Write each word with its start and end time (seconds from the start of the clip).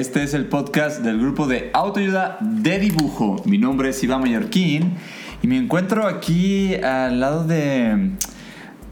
Este 0.00 0.22
es 0.22 0.34
el 0.34 0.46
podcast 0.46 1.00
del 1.00 1.18
grupo 1.20 1.46
de 1.46 1.70
autoayuda 1.74 2.38
de 2.40 2.78
dibujo. 2.78 3.42
Mi 3.44 3.58
nombre 3.58 3.90
es 3.90 4.02
Iván 4.02 4.20
Mallorquín 4.22 4.94
y 5.42 5.46
me 5.46 5.58
encuentro 5.58 6.06
aquí 6.06 6.74
al 6.76 7.20
lado 7.20 7.44
de, 7.44 8.10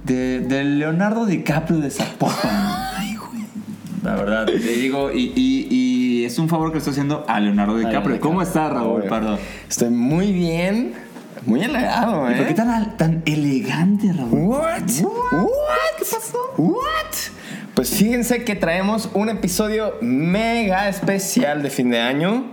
de, 0.04 0.40
de 0.40 0.64
Leonardo 0.64 1.24
DiCaprio 1.26 1.78
de 1.78 1.90
Zapopan. 1.90 2.50
Ay, 2.96 3.16
güey. 3.16 3.42
La 4.02 4.14
verdad, 4.16 4.46
te 4.46 4.58
digo, 4.58 5.10
y, 5.12 5.32
y- 5.34 5.66
y 5.70 6.24
es 6.24 6.38
un 6.38 6.48
favor 6.48 6.68
que 6.68 6.74
le 6.74 6.78
estoy 6.78 6.92
haciendo 6.92 7.24
a 7.26 7.40
Leonardo 7.40 7.76
DiCaprio. 7.76 8.20
¿Cómo 8.20 8.42
estás, 8.42 8.70
Raúl 8.72 9.00
Obvio. 9.00 9.08
Pardo? 9.10 9.38
Estoy 9.68 9.90
muy 9.90 10.32
bien. 10.32 10.92
Muy 11.46 11.62
halagado, 11.64 12.28
¿Y 12.30 12.34
¿eh? 12.34 12.36
por 12.36 12.46
qué 12.48 12.54
tan, 12.54 12.68
al- 12.68 12.96
tan 12.96 13.22
elegante, 13.24 14.12
Raúl? 14.12 14.30
What? 14.48 14.82
What? 15.02 15.96
¿Qué 15.98 16.04
pasó? 16.04 16.38
What? 16.58 17.37
Pues 17.78 17.90
fíjense 17.90 18.42
que 18.42 18.56
traemos 18.56 19.08
un 19.14 19.28
episodio 19.28 19.94
mega 20.00 20.88
especial 20.88 21.62
de 21.62 21.70
fin 21.70 21.90
de 21.90 22.00
año. 22.00 22.46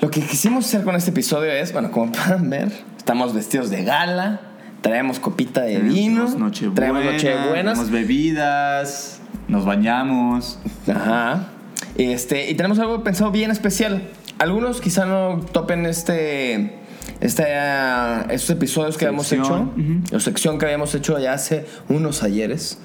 Lo 0.00 0.10
que 0.10 0.22
quisimos 0.22 0.64
hacer 0.64 0.82
con 0.82 0.96
este 0.96 1.10
episodio 1.10 1.52
es, 1.52 1.74
bueno, 1.74 1.90
como 1.90 2.10
pueden 2.26 2.48
ver, 2.48 2.72
estamos 2.96 3.34
vestidos 3.34 3.68
de 3.68 3.84
gala, 3.84 4.40
traemos 4.80 5.20
copita 5.20 5.60
de 5.60 5.78
vino, 5.78 6.24
Tenemos 6.24 6.38
Nochebuena, 6.38 6.74
traemos 6.74 7.04
nochebuenas, 7.04 7.74
tenemos 7.74 7.90
bebidas, 7.90 9.20
nos 9.46 9.66
bañamos. 9.66 10.58
Ajá. 10.88 11.48
Este, 11.96 12.50
y 12.50 12.54
tenemos 12.54 12.78
algo 12.78 13.04
pensado 13.04 13.30
bien 13.30 13.50
especial. 13.50 14.08
Algunos 14.38 14.80
quizá 14.80 15.04
no 15.04 15.40
topen 15.52 15.84
este, 15.84 16.78
este, 17.24 17.42
ah, 17.54 18.26
estos 18.28 18.50
episodios 18.50 18.98
que 18.98 19.06
habíamos 19.06 19.32
hecho, 19.32 19.72
o 20.12 20.20
sección 20.20 20.58
que 20.58 20.66
habíamos 20.66 20.94
hecho 20.94 21.18
ya 21.18 21.32
hace 21.32 21.64
unos 21.88 22.22
ayeres. 22.22 22.78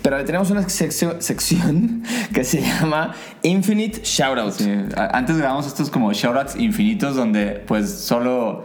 Pero 0.00 0.24
tenemos 0.24 0.50
una 0.50 0.66
sección, 0.66 1.20
sección 1.20 2.02
que 2.34 2.42
se 2.42 2.62
llama 2.62 3.14
Infinite 3.42 4.00
Shoutouts. 4.02 4.56
Sí, 4.56 4.72
antes 4.96 5.36
grabamos 5.36 5.66
estos 5.66 5.90
como 5.90 6.10
shoutouts 6.14 6.56
infinitos 6.56 7.16
donde 7.16 7.62
pues 7.66 7.90
solo 7.90 8.64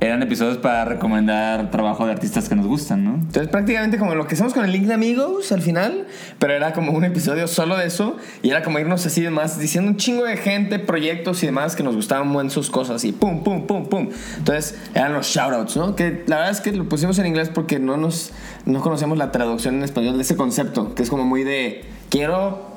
eran 0.00 0.22
episodios 0.22 0.56
para 0.56 0.86
recomendar 0.86 1.70
trabajo 1.70 2.06
de 2.06 2.12
artistas 2.12 2.48
que 2.48 2.56
nos 2.56 2.66
gustan, 2.66 3.04
¿no? 3.04 3.14
Entonces 3.16 3.48
prácticamente 3.48 3.98
como 3.98 4.14
lo 4.14 4.26
que 4.26 4.34
hacemos 4.34 4.54
con 4.54 4.64
el 4.64 4.72
link 4.72 4.86
de 4.86 4.94
amigos 4.94 5.52
al 5.52 5.60
final, 5.60 6.06
pero 6.38 6.54
era 6.54 6.72
como 6.72 6.92
un 6.92 7.04
episodio 7.04 7.46
solo 7.46 7.76
de 7.76 7.86
eso 7.86 8.16
y 8.42 8.48
era 8.48 8.62
como 8.62 8.78
irnos 8.78 9.04
así 9.04 9.20
de 9.20 9.28
más 9.28 9.58
diciendo 9.58 9.90
un 9.90 9.98
chingo 9.98 10.24
de 10.24 10.38
gente, 10.38 10.78
proyectos 10.78 11.42
y 11.42 11.46
demás 11.46 11.76
que 11.76 11.82
nos 11.82 11.96
gustaban 11.96 12.34
en 12.40 12.48
sus 12.48 12.70
cosas 12.70 13.04
y 13.04 13.12
pum, 13.12 13.44
pum, 13.44 13.66
pum, 13.66 13.86
pum. 13.88 14.08
Entonces 14.38 14.78
eran 14.94 15.12
los 15.12 15.26
shoutouts, 15.26 15.76
¿no? 15.76 15.94
Que 15.94 16.24
la 16.26 16.36
verdad 16.36 16.52
es 16.52 16.60
que 16.62 16.72
lo 16.72 16.88
pusimos 16.88 17.18
en 17.18 17.26
inglés 17.26 17.50
porque 17.52 17.78
no 17.78 17.98
nos 17.98 18.32
no 18.64 18.80
conocemos 18.80 19.18
la 19.18 19.30
traducción 19.32 19.76
en 19.76 19.82
español 19.84 20.16
de 20.16 20.22
ese 20.22 20.34
concepto, 20.36 20.94
que 20.94 21.02
es 21.02 21.10
como 21.10 21.24
muy 21.24 21.44
de 21.44 21.84
quiero 22.08 22.70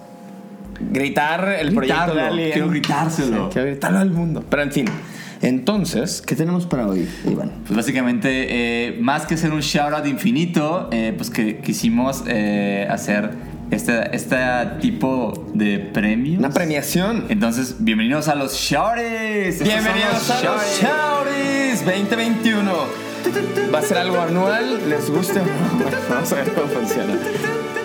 gritar 0.92 1.56
el 1.60 1.74
proyecto 1.74 2.02
de 2.02 2.12
Gritarlo, 2.12 2.22
alguien. 2.22 2.52
quiero 2.52 2.70
gritárselo. 2.70 3.46
Sí, 3.46 3.54
quiero 3.54 3.68
gritarlo 3.70 4.00
al 4.00 4.12
mundo. 4.12 4.44
Pero 4.50 4.64
en 4.64 4.72
fin. 4.72 4.86
Entonces, 5.44 6.22
¿qué 6.26 6.38
tenemos 6.38 6.66
para 6.66 6.88
hoy, 6.88 7.06
Iván? 7.30 7.52
Pues 7.68 7.76
básicamente, 7.76 8.30
eh, 8.50 8.98
más 9.02 9.26
que 9.26 9.36
ser 9.36 9.52
un 9.52 9.60
shoutout 9.60 10.08
infinito, 10.08 10.88
eh, 10.94 11.14
pues 11.18 11.30
que 11.30 11.58
quisimos 11.58 12.24
eh, 12.28 12.88
hacer 12.90 13.32
este, 13.70 14.16
este 14.16 14.38
tipo 14.80 15.50
de 15.54 15.80
premios. 15.80 16.40
Una 16.40 16.50
premiación. 16.50 17.26
Entonces, 17.28 17.76
bienvenidos 17.80 18.30
a 18.30 18.36
los 18.36 18.54
son 18.54 18.96
Bienvenidos 18.96 20.30
a 20.30 20.44
los. 20.44 20.62
Shouties 20.80 21.86
2021. 21.86 22.72
Va 23.74 23.80
a 23.80 23.82
ser 23.82 23.98
algo 23.98 24.22
anual, 24.22 24.90
les 24.90 25.10
guste 25.10 25.42
o 25.42 25.46
no. 25.46 25.84
Bueno, 25.84 25.98
vamos 26.10 26.32
a 26.32 26.36
ver 26.36 26.54
cómo 26.54 26.68
funciona. 26.68 27.16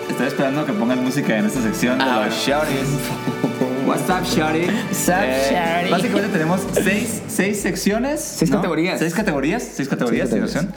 Estoy 0.09 0.27
esperando 0.27 0.65
que 0.65 0.71
pongan 0.71 1.03
música 1.03 1.37
en 1.37 1.45
esta 1.45 1.61
sección 1.61 1.97
de 1.97 2.05
Ah, 2.05 2.23
los 2.25 2.35
shouties. 2.35 2.87
What's 3.89 4.07
up, 4.07 4.23
shouty? 4.23 4.67
What's 4.67 5.09
up, 5.09 5.25
shouty? 5.49 5.89
Básicamente 5.89 6.29
tenemos 6.31 6.61
seis, 6.73 7.23
seis 7.25 7.59
secciones. 7.59 8.19
Seis 8.19 8.51
¿no? 8.51 8.57
categorías. 8.57 8.99
Seis 8.99 9.15
categorías. 9.15 9.63
Seis 9.63 9.89
categorías, 9.89 10.29
Seis 10.29 10.43
de 10.43 10.47
categorías. 10.47 10.75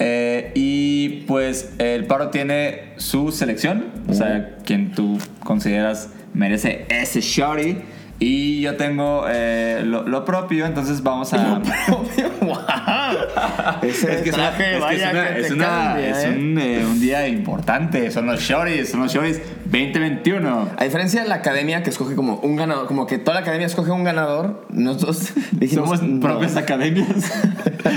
Eh, 0.00 0.50
y 0.56 1.20
pues 1.28 1.70
el 1.78 2.06
paro 2.06 2.30
tiene 2.30 2.94
su 2.96 3.30
selección. 3.30 3.92
O 4.08 4.12
sea, 4.12 4.56
quien 4.64 4.90
tú 4.90 5.18
consideras 5.44 6.08
merece 6.34 6.84
ese 6.88 7.20
shouty. 7.20 7.78
Y 8.20 8.60
yo 8.62 8.76
tengo 8.76 9.26
eh, 9.28 9.82
lo, 9.84 10.02
lo 10.02 10.24
propio, 10.24 10.66
entonces 10.66 11.02
vamos 11.04 11.32
a. 11.34 11.60
wow. 12.40 12.56
Ese 13.82 14.12
Es 14.16 14.22
que 14.22 14.30
es 14.30 14.34
una- 14.34 14.50
traje, 14.50 14.64
es 14.70 14.74
que 14.76 14.80
vaya 14.80 15.06
es 15.08 15.12
una- 15.14 15.34
que 15.34 15.40
es 15.40 15.50
una- 15.52 15.66
cambia, 15.66 16.08
es 16.10 16.24
¿eh? 16.24 16.28
un, 16.36 16.58
eh, 16.58 16.84
un 16.84 17.00
día 17.00 17.28
importante. 17.28 18.10
Son 18.10 18.26
los 18.26 18.40
shorties, 18.40 18.90
son 18.90 19.00
los 19.00 19.12
shorties 19.12 19.40
2021. 19.66 20.68
A 20.76 20.84
diferencia 20.84 21.22
de 21.22 21.28
la 21.28 21.36
academia 21.36 21.82
que 21.84 21.90
escoge 21.90 22.14
como 22.16 22.36
un 22.36 22.56
ganador, 22.56 22.86
como 22.88 23.06
que 23.06 23.18
toda 23.18 23.34
la 23.34 23.40
academia 23.42 23.66
escoge 23.68 23.92
un 23.92 24.02
ganador, 24.04 24.66
nosotros 24.70 25.32
dijimos 25.52 25.88
Somos 25.98 26.02
no. 26.02 26.20
propias 26.20 26.56
academias. 26.56 27.06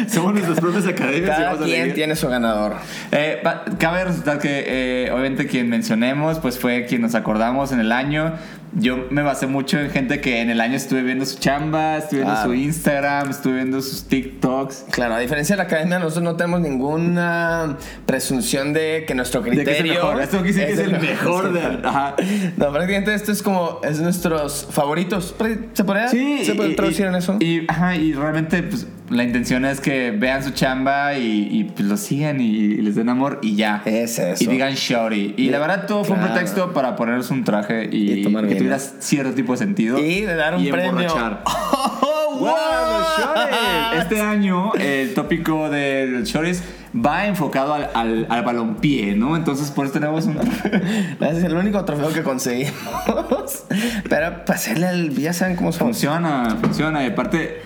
Somos 0.08 0.34
nuestras 0.34 0.60
propias 0.60 0.86
academias. 0.88 1.32
Cada 1.36 1.46
vamos 1.54 1.62
a 1.62 1.66
quien 1.66 1.78
elegir. 1.78 1.96
tiene 1.96 2.16
su 2.16 2.28
ganador. 2.30 2.76
Eh, 3.12 3.42
cabe 3.80 4.06
resultar 4.06 4.38
que 4.40 4.66
eh, 4.68 5.12
obviamente 5.12 5.48
quien 5.48 5.68
mencionemos 5.70 6.38
pues 6.40 6.60
fue 6.60 6.86
quien 6.86 7.02
nos 7.02 7.16
acordamos 7.16 7.72
en 7.72 7.80
el 7.80 7.92
año. 7.92 8.34
Yo 8.74 9.08
me 9.10 9.22
basé 9.22 9.48
mucho 9.48 9.78
en 9.80 9.90
gente 9.90 10.22
que 10.22 10.40
en 10.42 10.50
el 10.50 10.62
año 10.62 10.76
estuve 10.78 11.04
viendo 11.04 11.26
su 11.26 11.38
chamba, 11.40 11.98
estuve 11.98 12.22
viendo 12.22 12.42
su 12.44 12.54
Instagram, 12.54 13.30
estuve 13.30 13.56
viendo 13.56 13.82
sus 13.82 14.06
TikToks. 14.06 14.86
Claro, 14.92 15.16
a 15.16 15.20
diferencia 15.20 15.54
de 15.56 15.58
la 15.58 15.64
academia, 15.64 16.00
nosotros 16.00 16.24
no 16.24 16.38
tenemos 16.38 16.62
ninguna 16.62 17.78
presunción 18.06 18.72
de 18.72 19.04
que 19.06 19.14
nuestro 19.14 19.42
De 19.42 19.50
criterio. 19.50 19.66
que 19.74 19.80
es 19.80 19.80
el 19.86 19.90
mejor. 19.90 20.22
Esto 20.22 20.42
quiere 20.42 20.54
decir 20.54 20.66
que 20.68 20.72
es 20.74 20.80
el 20.80 21.00
mejor 21.02 21.52
de. 21.54 21.88
Ajá. 21.88 22.16
No, 22.58 22.72
prácticamente 22.72 23.14
esto 23.14 23.32
es 23.34 23.42
como, 23.42 23.82
es 23.84 24.00
nuestros 24.00 24.68
favoritos. 24.72 25.36
¿Se 25.74 25.84
podría? 25.84 26.08
Sí, 26.08 26.46
¿Se 26.46 26.56
puede 26.56 26.74
traducir 26.76 27.06
y- 27.06 27.08
en 27.10 27.16
eso? 27.16 27.38
Y, 27.42 27.66
ajá, 27.70 27.96
y 27.98 28.14
realmente 28.14 28.64
pues, 28.64 28.88
la 29.12 29.24
intención 29.24 29.66
es 29.66 29.80
que 29.82 30.12
vean 30.12 30.44
su 30.44 30.52
chamba 30.52 31.16
y, 31.18 31.48
y, 31.52 31.64
pues, 31.66 31.88
lo 31.88 31.98
sigan 31.98 32.40
y, 32.42 32.46
y 32.46 32.78
les 32.82 32.96
den 32.96 33.10
amor 33.10 33.40
y 33.42 33.56
ya. 33.56 33.82
Es 33.86 34.18
eso. 34.18 34.44
Y 34.44 34.48
digan 34.48 34.74
shorty. 34.74 35.36
Y 35.38 35.50
la 35.50 35.60
verdad 35.60 35.86
todo 35.86 36.04
fue 36.04 36.16
un 36.16 36.24
pretexto 36.24 36.74
para 36.74 36.96
ponernos 36.96 37.30
un 37.30 37.44
traje 37.44 37.90
y, 37.92 38.12
Y 38.14 38.24
tomar 38.24 38.44
que 38.44 38.50
vino. 38.56 38.60
tuviera 38.60 38.80
cierto 38.80 39.34
tipo 39.34 39.52
de 39.52 39.58
sentido. 39.60 40.00
Y 40.00 40.22
de 40.22 40.36
dar 40.36 40.56
un 40.56 40.66
y 40.66 40.72
premio. 40.72 40.90
emborrachar. 40.90 41.44
¡Oh, 41.46 42.38
¡Wow, 42.40 42.48
los 42.48 43.18
shorties! 43.18 44.02
Este 44.02 44.22
año 44.22 44.74
el 44.76 45.14
tópico 45.14 45.70
del 45.70 46.24
shorties 46.24 46.64
va 46.94 47.28
enfocado 47.28 47.74
al, 47.74 47.90
al, 47.94 48.26
al 48.30 48.44
balompié, 48.44 49.16
¿no? 49.16 49.36
Entonces 49.36 49.70
por 49.72 49.86
eso 49.86 49.94
tenemos 49.94 50.26
un... 50.26 50.38
Es 51.22 51.44
el 51.44 51.54
único 51.56 51.84
trofeo 51.86 52.12
que 52.14 52.24
conseguimos. 52.24 52.74
Pero 54.10 54.46
para 54.46 54.58
hacerle 54.58 54.90
el. 54.90 55.16
Ya 55.18 55.34
saben 55.34 55.56
cómo 55.56 55.72
somos. 55.72 55.98
Funciona, 55.98 56.58
funciona. 56.62 57.04
Y 57.04 57.08
aparte, 57.08 57.62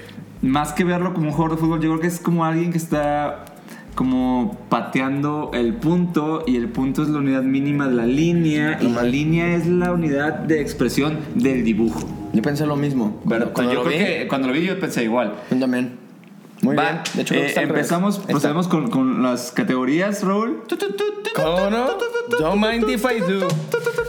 más 0.45 0.73
que 0.73 0.83
verlo 0.83 1.13
como 1.13 1.27
un 1.27 1.33
jugador 1.33 1.57
de 1.57 1.61
fútbol, 1.61 1.81
yo 1.81 1.89
creo 1.89 1.99
que 1.99 2.07
es 2.07 2.19
como 2.19 2.45
alguien 2.45 2.71
que 2.71 2.77
está 2.77 3.45
como 3.95 4.57
pateando 4.69 5.51
el 5.53 5.73
punto 5.73 6.43
y 6.45 6.57
el 6.57 6.67
punto 6.67 7.01
es 7.01 7.09
la 7.09 7.19
unidad 7.19 7.43
mínima 7.43 7.87
de 7.87 7.95
la 7.95 8.05
línea 8.05 8.77
y 8.81 8.89
la 8.89 9.03
línea 9.03 9.55
es 9.55 9.65
la 9.67 9.91
unidad 9.93 10.33
de 10.33 10.61
expresión 10.61 11.17
del 11.33 11.63
dibujo. 11.63 12.01
Yo 12.33 12.41
pensé 12.41 12.65
lo 12.65 12.75
mismo. 12.75 13.21
Pero 13.27 13.53
cuando 13.53 13.73
yo 13.73 13.79
lo 13.79 13.85
creo 13.85 13.97
vi, 13.97 14.05
que 14.05 14.27
cuando 14.27 14.49
lo 14.49 14.53
vi 14.53 14.65
yo 14.65 14.79
pensé 14.79 15.03
igual. 15.03 15.33
yo 15.49 15.59
también. 15.59 16.04
Muy 16.61 16.75
Va, 16.75 16.83
bien. 16.83 17.01
De 17.13 17.21
hecho, 17.21 17.33
eh, 17.35 17.53
empezamos, 17.57 18.15
Está. 18.17 18.27
procedemos 18.29 18.67
con, 18.67 18.89
con 18.89 19.21
las 19.23 19.51
categorías, 19.51 20.23
Raúl. 20.23 20.63
¿Cómo 21.35 21.69
no? 21.69 21.87
Don't 22.39 22.55
mind 22.65 22.89
if 22.89 23.03
I 23.05 23.19
do. 23.19 23.47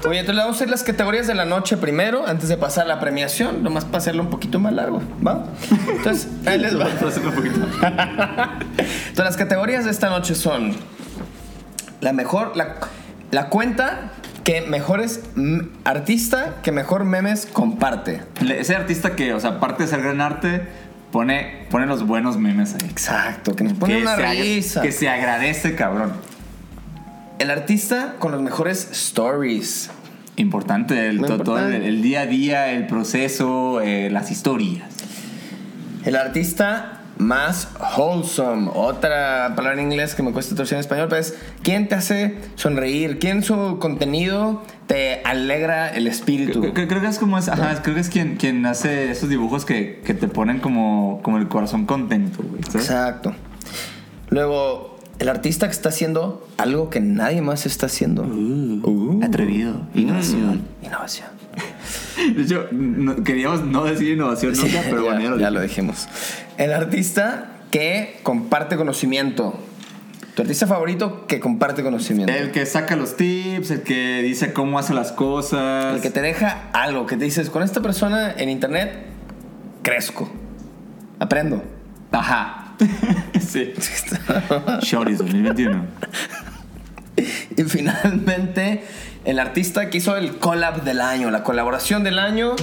Oye, 0.08 0.20
entonces 0.20 0.37
le 0.37 0.40
vamos 0.43 0.54
a 0.54 0.56
hacer 0.58 0.70
las 0.70 0.84
categorías 0.84 1.26
de 1.26 1.34
la 1.34 1.44
noche 1.44 1.76
primero, 1.76 2.26
antes 2.26 2.48
de 2.48 2.56
pasar 2.56 2.84
a 2.84 2.88
la 2.88 3.00
premiación, 3.00 3.62
nomás 3.64 3.84
para 3.84 3.98
hacerlo 3.98 4.22
un 4.22 4.31
poquito 4.31 4.60
más 4.60 4.72
largo, 4.72 5.02
¿va? 5.26 5.46
Entonces, 5.88 6.28
ahí 6.46 6.58
les 6.58 6.78
va. 6.78 6.84
Para 6.87 7.08
hacerlo 7.08 7.31
un 7.31 7.34
poquito. 7.37 7.56
Entonces, 7.82 9.16
las 9.16 9.37
categorías 9.37 9.84
de 9.84 9.90
esta 9.90 10.08
noche 10.08 10.34
son 10.34 10.72
la 12.00 12.12
mejor, 12.12 12.56
la, 12.56 12.76
la 13.32 13.48
cuenta 13.48 14.12
que 14.44 14.60
mejores 14.60 15.22
mm, 15.34 15.58
artista 15.84 16.56
que 16.62 16.70
mejor 16.70 17.04
memes 17.04 17.46
comparte. 17.46 18.22
Ese 18.48 18.76
artista 18.76 19.16
que, 19.16 19.34
o 19.34 19.40
sea, 19.40 19.50
aparte 19.50 19.82
de 19.82 19.88
ser 19.88 20.02
gran 20.02 20.20
arte, 20.20 20.69
pone, 21.11 21.67
pone 21.70 21.87
los 21.87 22.06
buenos 22.06 22.38
memes 22.38 22.75
ahí. 22.75 22.88
Exacto, 22.88 23.55
que 23.55 23.64
nos 23.64 23.75
pone 23.75 23.97
que 23.97 24.03
una 24.03 24.17
risa. 24.17 24.82
Que 24.82 24.93
se 24.93 25.08
agradece, 25.08 25.75
cabrón. 25.75 26.12
El 27.38 27.50
artista 27.50 28.14
con 28.19 28.32
los 28.32 28.41
mejores 28.41 28.88
stories. 28.93 29.91
Importante, 30.37 31.08
el, 31.08 31.20
todo 31.20 31.58
el 31.58 32.03
día 32.03 32.23
a 32.23 32.26
día, 32.26 32.73
el 32.73 32.87
proceso, 32.87 33.81
eh, 33.81 34.11
las 34.11 34.31
historias. 34.31 34.85
El 36.05 36.14
artista 36.14 36.95
más 37.19 37.69
wholesome. 37.97 38.71
Otra 38.75 39.53
palabra 39.57 39.81
en 39.81 39.91
inglés 39.91 40.15
que 40.15 40.23
me 40.23 40.33
cuesta 40.33 40.55
traducir 40.55 40.75
en 40.75 40.81
español, 40.81 41.07
pero 41.09 41.21
es 41.21 41.35
¿quién 41.63 41.89
te 41.89 41.95
hace 41.95 42.37
sonreír? 42.57 43.19
¿Quién 43.19 43.43
su 43.43 43.79
contenido 43.79 44.63
te 44.87 45.23
alegra 45.25 45.89
el 45.95 46.07
espíritu? 46.07 46.61
Creo, 46.61 46.75
creo- 46.75 46.89
creo 46.89 47.01
que 47.01 47.07
es 47.09 47.19
como 47.19 47.39
es, 47.39 47.49
ajá, 47.49 47.83
creo 47.83 47.95
que 47.95 48.01
es 48.03 48.09
quien, 48.11 48.37
quien 48.37 48.65
hace 48.67 49.11
esos 49.11 49.29
dibujos 49.29 49.65
que, 49.65 50.03
que 50.05 50.15
te 50.15 50.29
ponen 50.29 50.61
como, 50.61 51.21
como 51.23 51.39
el 51.39 51.49
corazón 51.49 51.87
contento, 51.87 52.43
güey. 52.43 52.61
Exacto. 52.61 53.35
Luego, 54.29 54.99
el 55.19 55.29
artista 55.29 55.67
que 55.67 55.73
está 55.73 55.89
haciendo 55.89 56.47
algo 56.59 56.91
que 56.91 57.01
nadie 57.01 57.41
más 57.41 57.65
está 57.67 57.87
haciendo. 57.87 58.23
Uh. 58.25 59.21
Atrevido. 59.25 59.81
Innovación. 59.95 60.63
Innovación. 60.83 61.29
De 62.37 62.43
hecho, 62.43 62.67
no- 62.73 63.23
queríamos 63.25 63.63
no 63.65 63.85
decir 63.85 64.13
innovación 64.13 64.53
nunca, 64.53 64.67
Sí, 64.69 64.77
pero 64.91 64.97
ya, 65.05 65.13
bueno, 65.13 65.21
ya 65.23 65.31
lo 65.31 65.39
ya 65.39 65.51
lo 65.51 65.61
dijimos. 65.61 66.09
El 66.58 66.73
artista 66.73 67.49
que 67.70 68.19
comparte 68.23 68.76
conocimiento. 68.76 69.58
Tu 70.35 70.43
artista 70.43 70.67
favorito 70.67 71.26
que 71.26 71.41
comparte 71.41 71.82
conocimiento. 71.82 72.32
El 72.32 72.50
que 72.50 72.67
saca 72.67 72.94
los 72.97 73.17
tips, 73.17 73.70
el 73.70 73.82
que 73.82 74.23
dice 74.23 74.53
cómo 74.53 74.79
hace 74.79 74.93
las 74.93 75.12
cosas. 75.12 75.94
El 75.94 76.03
que 76.03 76.11
te 76.11 76.20
deja 76.20 76.69
algo, 76.73 77.06
que 77.06 77.17
te 77.17 77.25
dices, 77.25 77.49
con 77.49 77.62
esta 77.62 77.81
persona 77.81 78.35
en 78.37 78.50
internet 78.50 79.06
crezco, 79.82 80.31
aprendo. 81.19 81.62
Ajá. 82.12 82.75
sí. 83.41 83.73
Shorties 84.82 85.19
2021. 85.19 85.85
Y 87.56 87.62
finalmente, 87.64 88.85
el 89.25 89.38
artista 89.38 89.88
que 89.88 89.99
hizo 89.99 90.17
el 90.17 90.37
collab 90.37 90.82
del 90.85 91.00
año, 91.00 91.31
la 91.31 91.43
colaboración 91.43 92.05
del 92.05 92.19
año. 92.19 92.56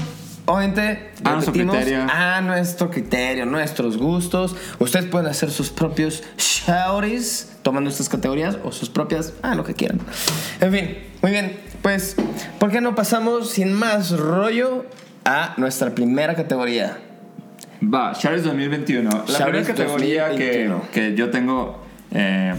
Obviamente, 0.46 1.12
A 1.24 1.34
nuestro 1.34 1.54
criterio. 1.54 2.06
a 2.12 2.42
nuestro 2.42 2.90
criterio, 2.92 3.46
nuestros 3.46 3.98
gustos. 3.98 4.56
Ustedes 4.80 5.06
pueden 5.06 5.28
hacer 5.28 5.50
sus 5.52 5.70
propios 5.70 6.24
shouties 6.38 7.54
tomando 7.62 7.90
estas 7.90 8.10
categorías 8.10 8.58
o 8.64 8.72
sus 8.74 8.90
propias, 8.90 9.34
ah, 9.42 9.56
lo 9.56 9.64
que 9.64 9.74
quieran. 9.74 10.00
En 10.60 10.72
fin, 10.72 10.98
muy 11.22 11.32
bien. 11.32 11.58
Pues, 11.82 12.16
¿por 12.60 12.72
qué 12.72 12.82
no 12.82 12.94
pasamos 12.96 13.52
sin 13.52 13.74
más 13.74 14.12
rollo 14.12 14.86
a 15.26 15.54
nuestra 15.58 15.96
primera 15.96 16.36
categoría? 16.36 16.98
Va, 17.82 18.14
Shorties 18.14 18.44
2021. 18.44 19.10
La 19.10 19.18
Shorties 19.26 19.38
primera 19.38 19.66
categoría 19.66 20.26
que, 20.32 20.68
2021. 20.68 20.82
que 20.94 21.16
yo 21.16 21.30
tengo. 21.30 21.84
eh, 22.12 22.54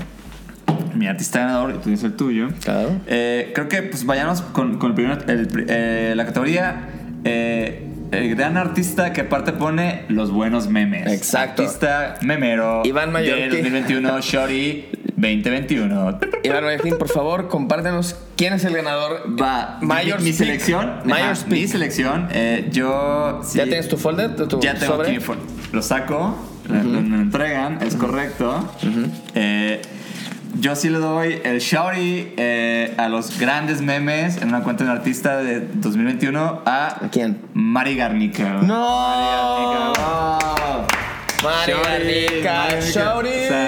mi 0.94 1.08
artista 1.08 1.40
ganador 1.40 1.74
y 1.74 1.78
tú 1.78 1.90
dices 1.90 2.04
el 2.04 2.14
tuyo. 2.16 2.48
Claro. 2.62 2.90
Eh, 3.08 3.50
creo 3.54 3.68
que 3.68 3.82
pues 3.82 4.06
vayamos 4.06 4.42
con, 4.42 4.78
con 4.78 4.90
el 4.90 4.94
primero, 4.94 5.18
el 5.26 5.66
eh, 5.68 6.12
la 6.16 6.24
categoría 6.24 6.88
eh, 7.24 7.86
el 8.12 8.34
gran 8.36 8.56
artista 8.56 9.12
que 9.12 9.22
aparte 9.22 9.52
pone 9.52 10.02
los 10.08 10.30
buenos 10.30 10.68
memes. 10.68 11.10
Exacto. 11.12 11.62
Artista 11.62 12.16
memero. 12.22 12.82
Iván 12.84 13.10
Mallorquí. 13.12 13.40
De 13.42 13.48
2021, 13.62 14.20
Shorty 14.20 14.84
2021. 15.16 16.18
Iván 16.44 16.64
Martín, 16.64 16.96
por 16.98 17.08
favor, 17.08 17.48
compártenos 17.48 18.16
quién 18.36 18.52
es 18.52 18.64
el 18.64 18.74
ganador. 18.76 19.24
Va, 19.40 19.78
Mayor 19.80 20.18
mi, 20.20 20.26
mi 20.26 20.32
selección. 20.32 21.00
Mayor. 21.04 21.36
Mi 21.48 21.66
selección. 21.66 22.28
eh, 22.32 22.68
yo. 22.70 23.40
sí- 23.44 23.58
¿Ya 23.58 23.64
tienes 23.64 23.88
tu 23.88 23.96
folder? 23.96 24.36
¿Tu, 24.36 24.46
tu 24.46 24.60
Ya 24.60 24.74
tengo 24.74 24.94
sobre? 24.96 25.08
aquí 25.08 25.18
mi 25.18 25.24
fo- 25.24 25.36
Lo 25.72 25.82
saco, 25.82 26.36
lo- 26.68 26.74
lo, 26.82 27.00
lo 27.00 27.16
entregan, 27.16 27.78
es 27.82 27.96
correcto. 27.96 28.68
Eh, 29.34 29.80
yo 30.60 30.76
sí 30.76 30.88
le 30.88 30.98
doy 30.98 31.40
el 31.44 31.58
shouty 31.58 32.34
eh, 32.36 32.94
a 32.96 33.08
los 33.08 33.38
grandes 33.38 33.80
memes 33.80 34.36
en 34.36 34.48
una 34.48 34.62
cuenta 34.62 34.84
de 34.84 34.90
un 34.90 34.96
artista 34.96 35.38
de 35.38 35.60
2021 35.74 36.62
a. 36.64 37.04
¿A 37.04 37.10
quién? 37.10 37.38
Mari 37.54 37.96
Garnica. 37.96 38.60
¡No! 38.62 40.04
Mari 41.42 41.72
Garnica, 41.72 42.68
Mari 42.68 42.92
Garnica. 42.92 43.64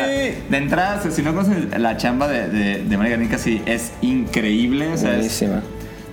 De 0.48 0.56
entrada, 0.56 1.10
si 1.10 1.22
no 1.22 1.34
conoces 1.34 1.78
la 1.78 1.96
chamba 1.96 2.28
de, 2.28 2.48
de, 2.48 2.84
de 2.84 2.96
Mari 2.96 3.10
Garnica, 3.10 3.38
sí, 3.38 3.62
es 3.66 3.92
increíble. 4.00 4.92
O 4.92 4.96
sea, 4.96 5.10
Buenísima. 5.14 5.62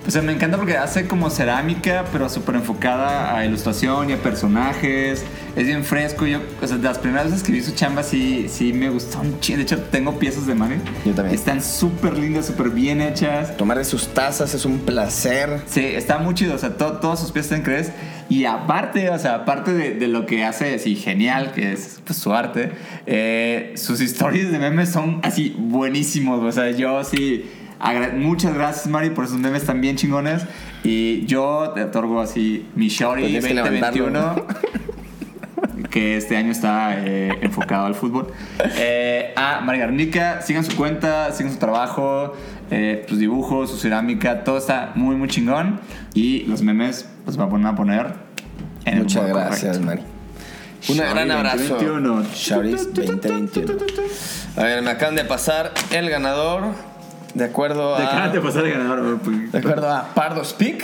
o 0.06 0.12
sea, 0.12 0.22
me 0.22 0.34
encanta 0.34 0.58
porque 0.58 0.78
hace 0.78 1.08
como 1.08 1.30
cerámica, 1.30 2.06
pero 2.12 2.28
súper 2.30 2.56
enfocada 2.56 3.38
a 3.38 3.46
ilustración 3.46 4.10
y 4.10 4.14
a 4.14 4.18
personajes. 4.18 5.24
Es 5.56 5.68
bien 5.68 5.84
fresco. 5.84 6.26
Yo, 6.26 6.40
o 6.62 6.68
sea, 6.68 6.78
de 6.78 6.84
las 6.84 6.98
primeras 6.98 7.26
veces 7.26 7.44
que 7.44 7.52
vi 7.52 7.62
su 7.62 7.74
chamba, 7.76 8.02
sí, 8.02 8.48
sí 8.50 8.74
me 8.74 8.90
gustó 8.90 9.20
un 9.22 9.40
chingo. 9.40 9.58
De 9.58 9.64
hecho, 9.64 9.80
tengo 9.92 10.18
piezas 10.18 10.48
de 10.48 10.56
Mari. 10.56 10.76
Yo 11.06 11.14
también. 11.14 11.36
Están 11.36 11.62
súper 11.62 12.18
lindas, 12.18 12.48
súper 12.48 12.70
bien 12.72 13.02
hechas. 13.02 13.56
Tomar 13.56 13.78
de 13.78 13.86
sus 13.86 14.08
tazas 14.08 14.54
es 14.56 14.66
un 14.66 14.80
placer. 14.80 15.62
Sí, 15.68 15.82
está 15.86 16.18
muy 16.18 16.34
chido. 16.34 16.56
O 16.56 16.58
sea, 16.58 16.76
to- 16.76 16.94
todas 17.00 17.20
sus 17.20 17.32
piezas 17.32 17.52
están 17.52 17.64
crees. 17.64 17.92
Y 18.30 18.46
aparte, 18.46 19.10
o 19.12 19.20
sea, 19.20 19.36
aparte 19.36 19.74
de, 19.74 19.94
de 19.94 20.08
lo 20.08 20.26
que 20.26 20.44
hace 20.44 20.74
así 20.74 20.96
genial, 20.96 21.52
que 21.54 21.74
es 21.74 22.00
pues, 22.04 22.18
su 22.18 22.34
arte, 22.34 22.72
eh, 23.06 23.74
sus 23.76 24.02
historias 24.02 24.52
de 24.52 24.58
memes 24.58 24.90
son 24.90 25.20
así 25.24 25.56
buenísimos. 25.58 26.42
O 26.44 26.52
sea, 26.52 26.72
yo 26.72 27.04
sí. 27.04 27.46
Muchas 28.16 28.54
gracias, 28.56 28.88
Mari, 28.88 29.10
por 29.10 29.26
esos 29.26 29.38
memes 29.40 29.66
tan 29.66 29.82
bien 29.82 29.98
chingones. 29.98 30.44
Y 30.86 31.26
yo 31.26 31.74
te 31.76 31.84
otorgo 31.84 32.22
así 32.22 32.66
mi 32.76 32.88
Shorty 32.88 33.22
Pues 33.22 33.32
tienes 33.44 33.48
que 33.52 33.70
2021. 33.72 34.36
que 35.94 36.18
este 36.18 36.36
año 36.36 36.52
está 36.52 36.98
eh, 37.06 37.38
enfocado 37.42 37.86
al 37.86 37.94
fútbol. 37.94 38.34
Eh, 38.78 39.32
a 39.36 39.62
Mari 39.62 39.78
Garnica, 39.78 40.42
sigan 40.42 40.66
su 40.66 40.76
cuenta, 40.76 41.32
sigan 41.34 41.54
su 41.54 41.60
trabajo, 41.60 42.34
eh, 42.72 43.06
sus 43.08 43.20
dibujos, 43.20 43.70
su 43.70 43.78
cerámica, 43.78 44.44
todo 44.44 44.58
está 44.58 44.92
muy, 44.96 45.16
muy 45.16 45.28
chingón. 45.28 45.80
Y 46.16 46.46
los 46.46 46.64
memes 46.64 47.08
los 47.28 47.38
van 47.38 47.64
a 47.68 47.76
poner 47.76 48.08
en 48.86 48.94
el 48.96 49.04
Muchas 49.04 49.28
gracias. 49.28 49.80
Mari. 49.82 50.02
Un 50.90 50.98
gran 50.98 51.30
abrazo. 51.30 51.76
2021. 51.76 52.24
Shouties 52.34 52.94
2021. 52.96 53.74
A 54.58 54.64
ver, 54.64 54.82
me 54.82 54.90
acaban 54.90 55.14
de 55.14 55.26
pasar 55.26 55.74
el 55.92 56.10
ganador. 56.10 56.72
De 57.36 57.44
acuerdo 57.44 57.96
a. 57.96 58.04
acaban 58.04 58.32
de 58.32 58.42
pasar 58.42 58.66
el 58.66 58.72
ganador. 58.74 59.20
pues. 59.20 59.52
De 59.52 59.60
acuerdo 59.60 59.92
a 59.92 60.08
Pardo 60.16 60.44
Speak. 60.44 60.84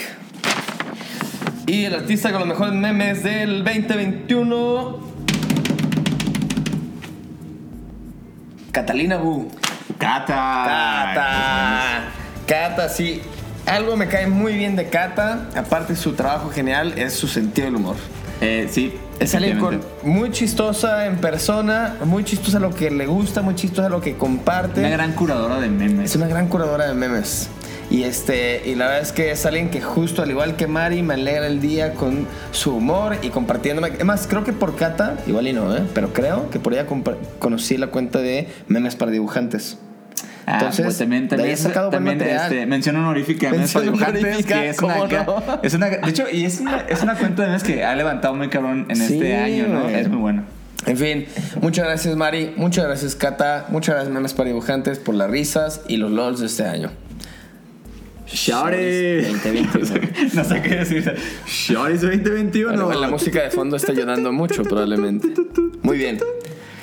Y 1.70 1.86
el 1.86 1.94
artista 1.94 2.32
con 2.32 2.40
los 2.40 2.48
mejores 2.48 2.74
memes 2.74 3.22
del 3.22 3.64
2021. 3.64 5.00
Catalina 8.72 9.18
Bu. 9.18 9.52
Cata. 10.00 10.34
Cata. 10.34 12.12
Cata, 12.48 12.90
sí. 12.90 13.22
Algo 13.68 13.96
me 13.96 14.08
cae 14.08 14.26
muy 14.26 14.54
bien 14.54 14.76
de 14.76 14.90
Cata. 14.90 15.48
Aparte 15.56 15.94
de 15.94 16.00
su 16.00 16.14
trabajo 16.14 16.50
genial, 16.50 16.98
es 16.98 17.14
su 17.14 17.28
sentido 17.28 17.66
del 17.66 17.76
humor. 17.76 17.98
Eh, 18.42 18.68
sí. 18.72 18.96
Es 19.20 19.36
alguien 19.36 19.60
con, 19.60 19.80
muy 20.02 20.32
chistosa 20.32 21.06
en 21.06 21.18
persona, 21.18 21.98
muy 22.04 22.24
chistosa 22.24 22.60
lo 22.60 22.74
que 22.74 22.90
le 22.90 23.06
gusta, 23.06 23.44
muy 23.44 23.54
chistosa 23.54 23.90
lo 23.90 24.02
que 24.02 24.18
comparte. 24.18 24.80
Una 24.80 24.90
gran 24.90 25.14
curadora 25.14 25.60
de 25.60 25.70
memes. 25.70 26.10
Es 26.10 26.16
una 26.16 26.28
gran 26.28 26.48
curadora 26.48 26.88
de 26.88 26.96
memes. 26.96 27.48
Y 27.92 28.04
este 28.04 28.62
y 28.66 28.76
la 28.76 28.86
verdad 28.86 29.02
es 29.02 29.12
que 29.12 29.32
es 29.32 29.46
alguien 29.48 29.70
que 29.70 29.82
justo 29.82 30.22
al 30.22 30.30
igual 30.30 30.56
que 30.56 30.68
Mari 30.68 31.02
me 31.02 31.16
alegra 31.16 31.48
el 31.48 31.60
día 31.60 31.94
con 31.96 32.28
su 32.52 32.76
humor 32.76 33.18
y 33.24 33.30
compartiéndome. 33.30 33.90
Es 33.98 34.06
más, 34.06 34.28
creo 34.28 34.44
que 34.44 34.54
por 34.54 34.76
Cata, 34.76 35.18
igual 35.26 35.48
y 35.48 35.54
no, 35.54 35.76
¿eh? 35.76 35.82
pero 35.94 36.14
creo 36.14 36.50
que 36.52 36.60
por 36.60 36.74
ella 36.74 36.86
conocí 37.40 37.78
la 37.78 37.88
cuenta 37.88 38.20
de 38.20 38.48
memes 38.68 38.96
para 38.96 39.10
dibujantes. 39.12 39.80
Ah, 40.46 40.54
Entonces, 40.60 40.86
pues 40.86 40.98
también, 40.98 41.28
de 41.28 41.36
también, 41.38 41.58
sacado 41.58 41.90
también 41.92 42.20
este, 42.22 42.66
mención 42.66 42.96
honorífica 42.96 43.50
honorífica, 43.50 44.62
que 44.62 44.70
es 44.70 44.80
una, 44.82 44.94
¿cómo 44.96 45.08
ga- 45.08 45.26
no? 45.26 45.60
es 45.62 45.74
una, 45.76 45.90
de 45.90 46.10
hecho, 46.10 46.26
y 46.32 46.46
es 46.46 46.60
una, 46.60 46.78
es 46.90 47.04
una 47.04 47.16
cuenta 47.16 47.44
de 47.44 47.48
memes 47.50 47.64
que 47.64 47.84
ha 47.84 47.96
levantado 47.96 48.34
muy 48.34 48.50
cabrón 48.50 48.88
en 48.90 48.96
Sí, 48.96 49.14
este 49.14 49.36
año, 49.36 49.68
¿no? 49.68 49.84
güey. 49.84 49.96
Es 49.96 50.10
muy 50.10 50.18
bueno. 50.18 50.44
En 50.88 50.98
fin, 50.98 51.26
muchas 51.62 51.86
gracias 51.86 52.16
Mari, 52.16 52.54
muchas 52.56 52.86
gracias 52.86 53.14
Cata, 53.16 53.66
muchas 53.70 53.96
gracias 53.96 54.14
Memes 54.14 54.34
para 54.34 54.48
dibujantes 54.48 54.98
por 54.98 55.14
las 55.14 55.30
risas 55.30 55.82
y 55.88 55.98
los 55.98 56.10
LOLs 56.12 56.40
de 56.40 56.46
este 56.48 56.64
año. 56.66 56.90
Shorties 58.32 59.28
2021. 59.44 60.00
no 60.34 60.44
sé 60.44 60.62
qué 60.62 60.76
decir. 60.76 61.16
Shorties 61.48 62.02
2021. 62.02 62.70
Al 62.72 62.80
igual, 62.80 63.02
la 63.02 63.08
música 63.10 63.42
de 63.44 63.52
fondo 63.52 63.76
está 63.76 63.92
ayudando 63.92 64.32
mucho 64.32 64.64
probablemente. 64.64 65.30
Muy 65.82 65.98
bien. 65.98 66.18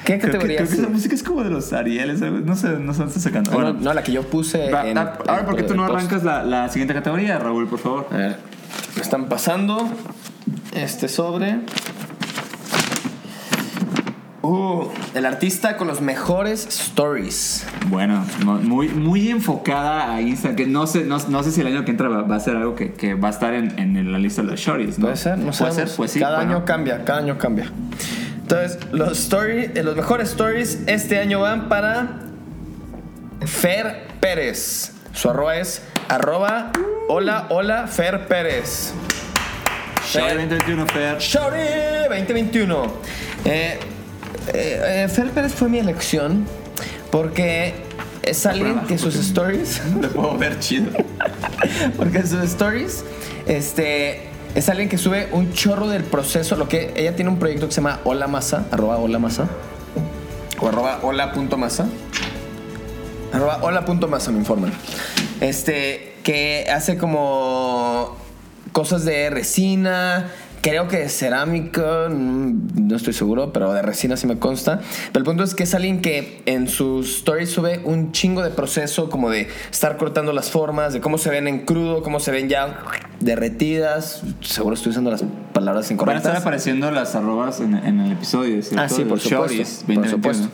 ¿Qué 0.04 0.18
Creo 0.18 0.20
que, 0.20 0.26
categoría 0.26 0.56
creo 0.58 0.68
que 0.68 0.74
es? 0.74 0.78
esa 0.80 0.88
música 0.88 1.14
es 1.16 1.22
como 1.24 1.42
de 1.42 1.50
los 1.50 1.72
Arieles, 1.72 2.20
no 2.20 2.54
sé, 2.54 2.68
no 2.70 2.92
sé 2.92 2.98
dónde 3.00 3.06
está 3.06 3.20
sacando. 3.20 3.50
No, 3.50 3.56
Bueno, 3.56 3.76
no, 3.80 3.92
la 3.92 4.04
que 4.04 4.12
yo 4.12 4.22
puse. 4.22 4.70
va, 4.70 4.86
en- 4.88 4.94
da- 4.94 5.18
ahora, 5.26 5.44
¿por 5.44 5.56
qué 5.56 5.64
tú 5.64 5.74
no 5.74 5.84
arrancas 5.84 6.22
la, 6.22 6.44
la 6.44 6.68
siguiente 6.68 6.94
categoría, 6.94 7.38
Raúl, 7.40 7.66
por 7.68 7.80
favor? 7.80 8.06
A 8.12 8.16
ver, 8.16 8.36
me 8.94 9.02
están 9.02 9.28
pasando 9.28 9.88
este 10.76 11.08
sobre. 11.08 11.56
Uh, 14.46 14.88
el 15.14 15.26
artista 15.26 15.76
con 15.76 15.88
los 15.88 16.00
mejores 16.00 16.66
stories. 16.66 17.66
Bueno, 17.88 18.24
muy, 18.44 18.88
muy 18.88 19.28
enfocada 19.28 20.14
a 20.14 20.20
Insta, 20.20 20.54
que 20.54 20.66
no 20.66 20.86
sé, 20.86 21.02
no, 21.02 21.18
no 21.28 21.42
sé 21.42 21.50
si 21.50 21.62
el 21.62 21.66
año 21.66 21.84
que 21.84 21.90
entra 21.90 22.08
va, 22.08 22.22
va 22.22 22.36
a 22.36 22.40
ser 22.40 22.54
algo 22.54 22.76
que, 22.76 22.92
que 22.92 23.14
va 23.14 23.26
a 23.26 23.30
estar 23.32 23.54
en, 23.54 23.76
en 23.76 24.12
la 24.12 24.18
lista 24.18 24.42
de 24.42 24.48
los 24.48 24.60
shorties, 24.60 25.00
¿no? 25.00 25.06
Puede 25.06 25.16
ser, 25.16 25.36
no 25.38 25.50
Puede 25.50 25.72
ser, 25.72 25.88
pues 25.96 26.12
sí. 26.12 26.20
Cada 26.20 26.36
bueno. 26.36 26.58
año 26.58 26.64
cambia, 26.64 27.04
cada 27.04 27.18
año 27.18 27.38
cambia. 27.38 27.72
Entonces, 28.42 28.78
los, 28.92 29.18
story, 29.18 29.72
eh, 29.74 29.82
los 29.82 29.96
mejores 29.96 30.30
stories 30.30 30.84
este 30.86 31.18
año 31.18 31.40
van 31.40 31.68
para 31.68 32.20
Fer 33.44 34.06
Pérez. 34.20 34.92
Su 35.12 35.28
arroba 35.28 35.56
es 35.56 35.82
arroba 36.08 36.70
hola 37.08 37.46
hola 37.48 37.88
Fer 37.88 38.28
Pérez. 38.28 38.94
Shorty 40.06 40.46
2021, 40.46 40.86
Fer. 40.86 41.18
Shorty 41.18 42.08
2021. 42.08 42.92
Eh, 43.44 43.80
eh, 44.52 45.04
eh, 45.04 45.08
Fer 45.08 45.30
Pérez 45.30 45.54
fue 45.54 45.68
mi 45.68 45.78
elección 45.78 46.46
porque 47.10 47.74
es 48.22 48.44
alguien 48.44 48.80
que 48.80 48.98
sus 48.98 49.14
stories, 49.14 49.80
Te 50.00 50.08
puedo 50.08 50.36
ver 50.36 50.58
chido. 50.58 50.90
porque 51.96 52.22
sus 52.26 52.42
stories, 52.44 53.04
este, 53.46 54.22
es 54.54 54.68
alguien 54.68 54.88
que 54.88 54.98
sube 54.98 55.28
un 55.32 55.52
chorro 55.52 55.88
del 55.88 56.02
proceso. 56.02 56.56
Lo 56.56 56.68
que 56.68 56.92
ella 56.96 57.14
tiene 57.14 57.30
un 57.30 57.38
proyecto 57.38 57.66
que 57.66 57.72
se 57.72 57.80
llama 57.80 58.00
Hola 58.04 58.26
Masa, 58.26 58.66
arroba 58.70 58.98
Hola 58.98 59.18
Masa, 59.18 59.48
o 60.60 60.68
arroba 60.68 61.00
hola.masa. 61.02 61.86
Arroba 63.32 63.58
hola.masa 63.62 64.32
me 64.32 64.38
informan. 64.38 64.72
Este, 65.40 66.16
que 66.22 66.66
hace 66.72 66.96
como 66.96 68.16
cosas 68.72 69.04
de 69.04 69.30
resina, 69.30 70.30
creo 70.68 70.88
que 70.88 70.96
de 70.98 71.08
cerámica, 71.08 72.08
mm, 72.10 72.88
no 72.88 72.96
estoy 72.96 73.12
seguro, 73.12 73.52
pero 73.52 73.72
de 73.72 73.82
resina 73.82 74.16
sí 74.16 74.26
me 74.26 74.40
consta. 74.40 74.80
Pero 75.12 75.20
el 75.20 75.24
punto 75.24 75.44
es 75.44 75.54
que 75.54 75.62
es 75.62 75.74
alguien 75.76 76.00
que 76.00 76.42
en 76.46 76.66
sus 76.66 77.18
stories 77.18 77.50
sube 77.50 77.80
un 77.84 78.10
chingo 78.10 78.42
de 78.42 78.50
proceso, 78.50 79.08
como 79.08 79.30
de 79.30 79.46
estar 79.70 79.96
cortando 79.96 80.32
las 80.32 80.50
formas, 80.50 80.92
de 80.92 81.00
cómo 81.00 81.18
se 81.18 81.30
ven 81.30 81.46
en 81.46 81.64
crudo, 81.64 82.02
cómo 82.02 82.18
se 82.18 82.32
ven 82.32 82.48
ya 82.48 82.80
derretidas. 83.20 84.22
Seguro 84.40 84.74
estoy 84.74 84.90
usando 84.90 85.12
las 85.12 85.22
palabras 85.52 85.56
Van 85.56 85.68
a 85.76 85.80
estar 85.80 85.92
incorrectas. 85.92 86.40
apareciendo 86.40 86.90
las 86.90 87.14
arrobas 87.14 87.60
en, 87.60 87.74
en 87.76 88.00
el 88.00 88.12
episodio. 88.12 88.60
¿cierto? 88.60 88.82
Ah, 88.82 88.88
sí, 88.88 89.04
por 89.04 89.20
Shorties 89.20 89.68
supuesto. 89.68 89.86
Por 89.86 89.94
2021. 90.04 90.10
supuesto. 90.10 90.48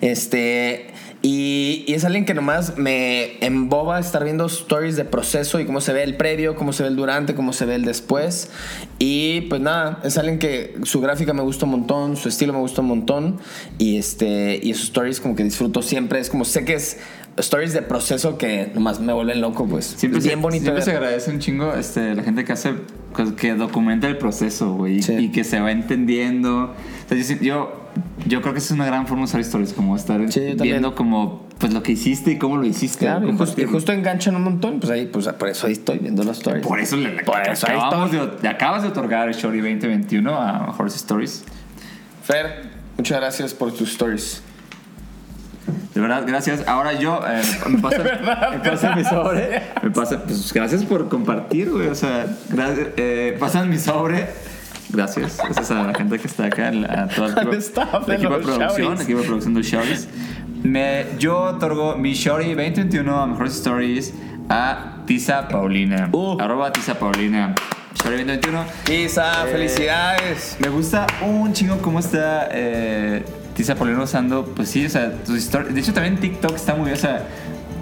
Este. 0.00 0.86
Y, 1.26 1.86
es 1.88 2.04
alguien 2.04 2.26
que 2.26 2.34
nomás 2.34 2.76
me 2.76 3.42
emboba 3.42 3.98
estar 3.98 4.24
viendo 4.24 4.44
stories 4.44 4.94
de 4.96 5.06
proceso 5.06 5.58
y 5.58 5.64
cómo 5.64 5.80
se 5.80 5.94
ve 5.94 6.02
el 6.02 6.18
previo, 6.18 6.54
cómo 6.54 6.74
se 6.74 6.82
ve 6.82 6.90
el 6.90 6.96
durante, 6.96 7.34
cómo 7.34 7.54
se 7.54 7.64
ve 7.64 7.76
el 7.76 7.86
después. 7.86 8.50
Y 8.98 9.40
pues 9.48 9.62
nada, 9.62 10.02
es 10.04 10.18
alguien 10.18 10.38
que 10.38 10.76
su 10.82 11.00
gráfica 11.00 11.32
me 11.32 11.40
gusta 11.40 11.64
un 11.64 11.70
montón, 11.70 12.18
su 12.18 12.28
estilo 12.28 12.52
me 12.52 12.58
gusta 12.58 12.82
un 12.82 12.88
montón. 12.88 13.38
Y 13.78 13.96
este 13.96 14.60
y 14.62 14.74
sus 14.74 14.88
stories 14.88 15.18
como 15.18 15.34
que 15.34 15.44
disfruto 15.44 15.80
siempre. 15.80 16.20
Es 16.20 16.28
como 16.28 16.44
sé 16.44 16.66
que 16.66 16.74
es 16.74 16.98
stories 17.36 17.72
de 17.72 17.82
proceso 17.82 18.38
que 18.38 18.70
nomás 18.74 19.00
me 19.00 19.12
vuelven 19.12 19.40
loco, 19.40 19.66
pues. 19.66 19.84
Siempre, 19.86 20.18
es 20.18 20.24
se, 20.24 20.30
bien 20.30 20.42
bonito. 20.42 20.62
siempre 20.64 20.82
se 20.82 20.90
agradece 20.92 21.30
un 21.30 21.38
chingo 21.40 21.74
este, 21.74 22.14
la 22.14 22.22
gente 22.22 22.44
que 22.44 22.52
hace, 22.52 22.74
pues, 23.14 23.32
que 23.32 23.54
documenta 23.54 24.06
el 24.06 24.18
proceso, 24.18 24.72
güey, 24.74 24.98
y- 24.98 25.02
Sí. 25.02 25.12
y 25.14 25.28
que 25.32 25.42
se 25.44 25.60
va 25.60 25.72
entendiendo. 25.72 26.64
O 26.64 27.08
sea, 27.08 27.18
yo, 27.40 27.88
yo, 28.26 28.40
creo 28.42 28.52
que 28.52 28.58
es 28.60 28.70
una 28.70 28.86
gran 28.86 29.06
forma 29.06 29.22
de 29.22 29.24
usar 29.24 29.40
historias, 29.40 29.72
como 29.72 29.96
estar 29.96 30.20
Sí, 30.32 30.54
viendo 30.60 30.94
como 30.94 31.44
pues 31.58 31.72
lo 31.72 31.82
que 31.82 31.92
hiciste 31.92 32.32
y 32.32 32.38
cómo 32.38 32.56
lo 32.56 32.64
hiciste. 32.66 33.06
Claro, 33.06 33.28
y 33.28 33.36
justo, 33.36 33.60
y 33.60 33.64
justo 33.64 33.92
enganchan 33.92 34.34
un 34.36 34.42
montón, 34.42 34.80
pues 34.80 34.90
ahí, 34.92 35.06
pues 35.06 35.26
por 35.28 35.48
eso 35.48 35.66
ahí 35.66 35.72
estoy 35.74 35.98
viendo 35.98 36.22
las 36.24 36.38
stories. 36.38 36.66
Por 36.66 36.78
eso 36.80 36.96
le, 36.96 37.10
Por 37.22 37.40
eso 37.48 37.66
ahí 37.68 37.76
acabamos 37.76 38.12
estoy. 38.12 38.30
de, 38.42 38.48
acabas 38.48 38.82
de 38.82 38.88
otorgar 38.88 39.28
el 39.28 39.34
Shorty 39.34 39.58
2021 39.60 40.34
a 40.34 40.74
Horse 40.76 40.96
Stories. 40.96 41.44
Fer, 42.22 42.64
muchas 42.96 43.18
gracias 43.20 43.54
por 43.54 43.72
tus 43.72 43.90
stories. 43.92 44.42
De 45.94 46.00
verdad, 46.00 46.24
gracias. 46.26 46.66
Ahora 46.66 46.92
yo, 46.94 47.20
eh, 47.26 47.40
me 47.68 47.78
pasa, 47.78 47.98
me 48.52 48.58
pasa 48.70 48.96
mi 48.96 49.04
sobre. 49.04 49.62
Me 49.82 49.90
pasa, 49.90 50.22
pues 50.24 50.52
gracias 50.52 50.84
por 50.84 51.08
compartir, 51.08 51.70
güey. 51.70 51.88
O 51.88 51.94
sea, 51.94 52.26
gracias, 52.48 52.88
eh, 52.96 53.36
pasan 53.38 53.70
mi 53.70 53.78
sobre. 53.78 54.26
Gracias. 54.90 55.38
Gracias 55.38 55.70
a 55.70 55.82
la 55.84 55.94
gente 55.94 56.18
que 56.18 56.26
está 56.26 56.46
acá, 56.46 56.68
a 56.68 57.08
todo 57.08 57.26
el 57.26 57.32
equipo, 57.32 57.50
el 58.06 58.12
equipo 58.14 58.38
de 58.38 58.42
producción, 58.44 58.92
el 58.94 59.00
equipo 59.02 59.18
de 59.20 59.24
producción 59.26 59.54
de 59.54 59.62
Shorties. 59.62 60.08
Me, 60.62 61.06
yo 61.18 61.38
otorgo 61.42 61.96
mi 61.96 62.14
Shorty 62.14 62.54
2021 62.54 63.20
a 63.20 63.26
Mejores 63.26 63.54
Stories 63.54 64.14
a 64.48 64.96
Tisa 65.06 65.46
Paulina. 65.48 66.08
Uh. 66.12 66.40
Arroba 66.40 66.72
Tisa 66.72 66.98
Paulina. 66.98 67.54
Shorty 68.02 68.24
2021. 68.24 68.64
Isa, 69.04 69.46
Eh, 69.46 69.52
felicidades. 69.52 70.56
Me 70.60 70.68
gusta 70.68 71.06
un 71.22 71.52
chingo 71.52 71.78
cómo 71.78 71.98
está 71.98 72.48
eh, 72.50 73.24
Tisa 73.54 73.74
Paulino 73.74 74.02
usando, 74.02 74.44
pues 74.44 74.68
sí, 74.68 74.86
o 74.86 74.90
sea, 74.90 75.12
tus 75.24 75.36
historias. 75.38 75.74
De 75.74 75.80
hecho, 75.80 75.92
también 75.92 76.16
TikTok 76.16 76.54
está 76.54 76.74
muy, 76.74 76.90
o 76.90 76.96
sea, 76.96 77.26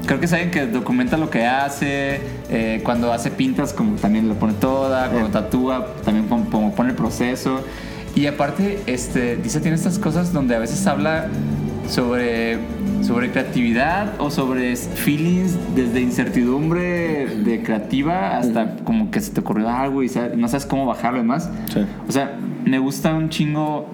creo 0.06 0.18
que 0.18 0.26
es 0.26 0.32
alguien 0.32 0.50
que 0.50 0.66
documenta 0.66 1.16
lo 1.16 1.30
que 1.30 1.46
hace. 1.46 2.20
eh, 2.50 2.80
cuando 2.84 3.12
hace 3.12 3.30
pintas, 3.30 3.72
como 3.72 3.96
también 3.96 4.28
lo 4.28 4.34
pone 4.34 4.52
toda. 4.54 5.08
Cuando 5.08 5.30
tatúa, 5.30 5.94
también 6.04 6.28
como, 6.28 6.48
como 6.50 6.74
pone 6.74 6.90
el 6.90 6.96
proceso. 6.96 7.60
Y 8.14 8.26
aparte, 8.26 8.82
este, 8.86 9.36
Tisa 9.36 9.60
tiene 9.60 9.76
estas 9.76 9.98
cosas 9.98 10.32
donde 10.32 10.54
a 10.54 10.58
veces 10.58 10.86
habla 10.86 11.28
sobre, 11.88 12.58
sobre 13.02 13.30
creatividad 13.30 14.12
o 14.18 14.30
sobre 14.30 14.76
feelings 14.76 15.56
desde 15.74 16.00
incertidumbre 16.00 17.26
de 17.26 17.62
creativa 17.62 18.36
hasta 18.36 18.76
como 18.84 19.10
que 19.10 19.20
se 19.20 19.32
te 19.32 19.40
ocurrió 19.40 19.68
algo 19.70 20.02
y 20.02 20.10
no 20.36 20.48
sabes 20.48 20.66
cómo 20.66 20.86
bajarlo 20.86 21.18
y 21.18 21.22
demás. 21.22 21.50
Sí. 21.72 21.80
O 22.06 22.12
sea, 22.12 22.38
me 22.64 22.78
gusta 22.78 23.14
un 23.14 23.30
chingo 23.30 23.88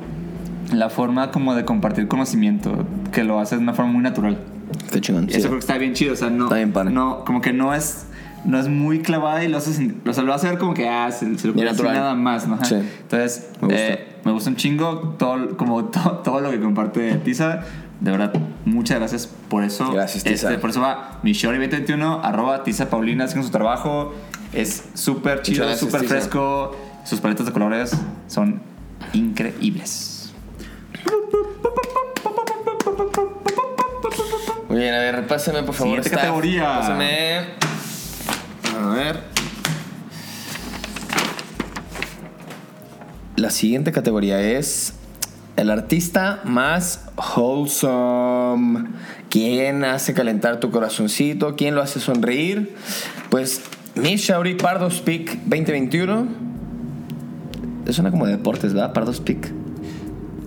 la 0.72 0.90
forma 0.90 1.30
como 1.30 1.54
de 1.54 1.64
compartir 1.64 2.08
conocimiento, 2.08 2.86
que 3.12 3.24
lo 3.24 3.40
hace 3.40 3.56
de 3.56 3.62
una 3.62 3.74
forma 3.74 3.92
muy 3.92 4.02
natural. 4.02 4.38
Qué 4.92 5.00
chingón. 5.00 5.28
Eso 5.28 5.40
creo 5.40 5.52
que 5.52 5.58
está 5.58 5.78
bien 5.78 5.94
chido, 5.94 6.12
o 6.12 6.16
sea, 6.16 6.30
no, 6.30 6.44
Está 6.44 6.56
bien 6.56 6.72
padre. 6.72 6.90
no 6.92 7.24
como 7.24 7.40
que 7.40 7.52
no 7.52 7.74
es, 7.74 8.06
no 8.44 8.58
es 8.58 8.68
muy 8.68 9.00
clavada 9.00 9.42
y 9.44 9.48
lo 9.48 9.56
hace, 9.58 9.94
o 10.06 10.12
sea, 10.12 10.22
lo 10.24 10.34
hace 10.34 10.48
ver 10.48 10.58
como 10.58 10.74
que, 10.74 10.88
ah, 10.88 11.10
se, 11.10 11.38
se 11.38 11.48
lo 11.48 11.54
natural. 11.54 11.94
nada 11.94 12.14
más, 12.14 12.46
¿no? 12.46 12.62
Sí. 12.64 12.74
Entonces, 12.74 13.50
Me 13.60 13.68
gusta. 13.68 13.80
eh, 13.88 14.06
me 14.24 14.32
gusta 14.32 14.50
un 14.50 14.56
chingo 14.56 15.14
todo, 15.18 15.56
como 15.56 15.84
to- 15.86 16.20
todo 16.24 16.40
lo 16.40 16.50
que 16.50 16.60
comparte 16.60 17.14
Tisa. 17.16 17.60
De 18.00 18.12
verdad, 18.12 18.32
muchas 18.64 18.98
gracias 18.98 19.26
por 19.48 19.64
eso. 19.64 19.90
Gracias, 19.92 20.22
Tisa. 20.22 20.48
Este, 20.50 20.58
por 20.60 20.70
eso 20.70 20.80
va 20.80 21.18
mi 21.24 21.32
Shorty 21.32 21.58
2021, 21.58 22.20
arroba 22.22 22.62
Tisa 22.62 22.88
Paulina, 22.90 23.24
haciendo 23.24 23.44
su 23.46 23.50
trabajo. 23.52 24.14
Es 24.52 24.84
súper 24.94 25.42
chido, 25.42 25.74
súper 25.76 26.04
fresco. 26.04 26.76
Sus 27.04 27.20
paletas 27.20 27.46
de 27.46 27.52
colores 27.52 27.96
son 28.28 28.60
increíbles. 29.14 30.17
Muy 34.78 34.84
bien, 34.84 34.94
a 34.94 35.00
ver, 35.00 35.26
pásame 35.26 35.64
por 35.64 35.74
favor. 35.74 36.04
Siguiente 36.04 36.08
staff. 36.08 36.20
categoría. 36.22 36.62
Pásame. 36.62 37.38
A 38.80 38.94
ver. 38.94 39.20
La 43.34 43.50
siguiente 43.50 43.90
categoría 43.90 44.40
es 44.40 44.94
el 45.56 45.70
artista 45.70 46.42
más 46.44 47.06
wholesome. 47.16 48.84
¿Quién 49.28 49.82
hace 49.82 50.14
calentar 50.14 50.60
tu 50.60 50.70
corazoncito? 50.70 51.56
¿Quién 51.56 51.74
lo 51.74 51.82
hace 51.82 51.98
sonreír? 51.98 52.76
Pues 53.30 53.62
Miss 53.96 54.20
Shauri 54.20 54.54
Pardo 54.54 54.92
Speak 54.92 55.40
2021. 55.46 56.28
Eso 57.82 57.94
suena 57.94 58.12
como 58.12 58.26
de 58.26 58.36
deportes, 58.36 58.74
¿verdad? 58.74 58.92
Pardo 58.92 59.12
Speak. 59.12 59.57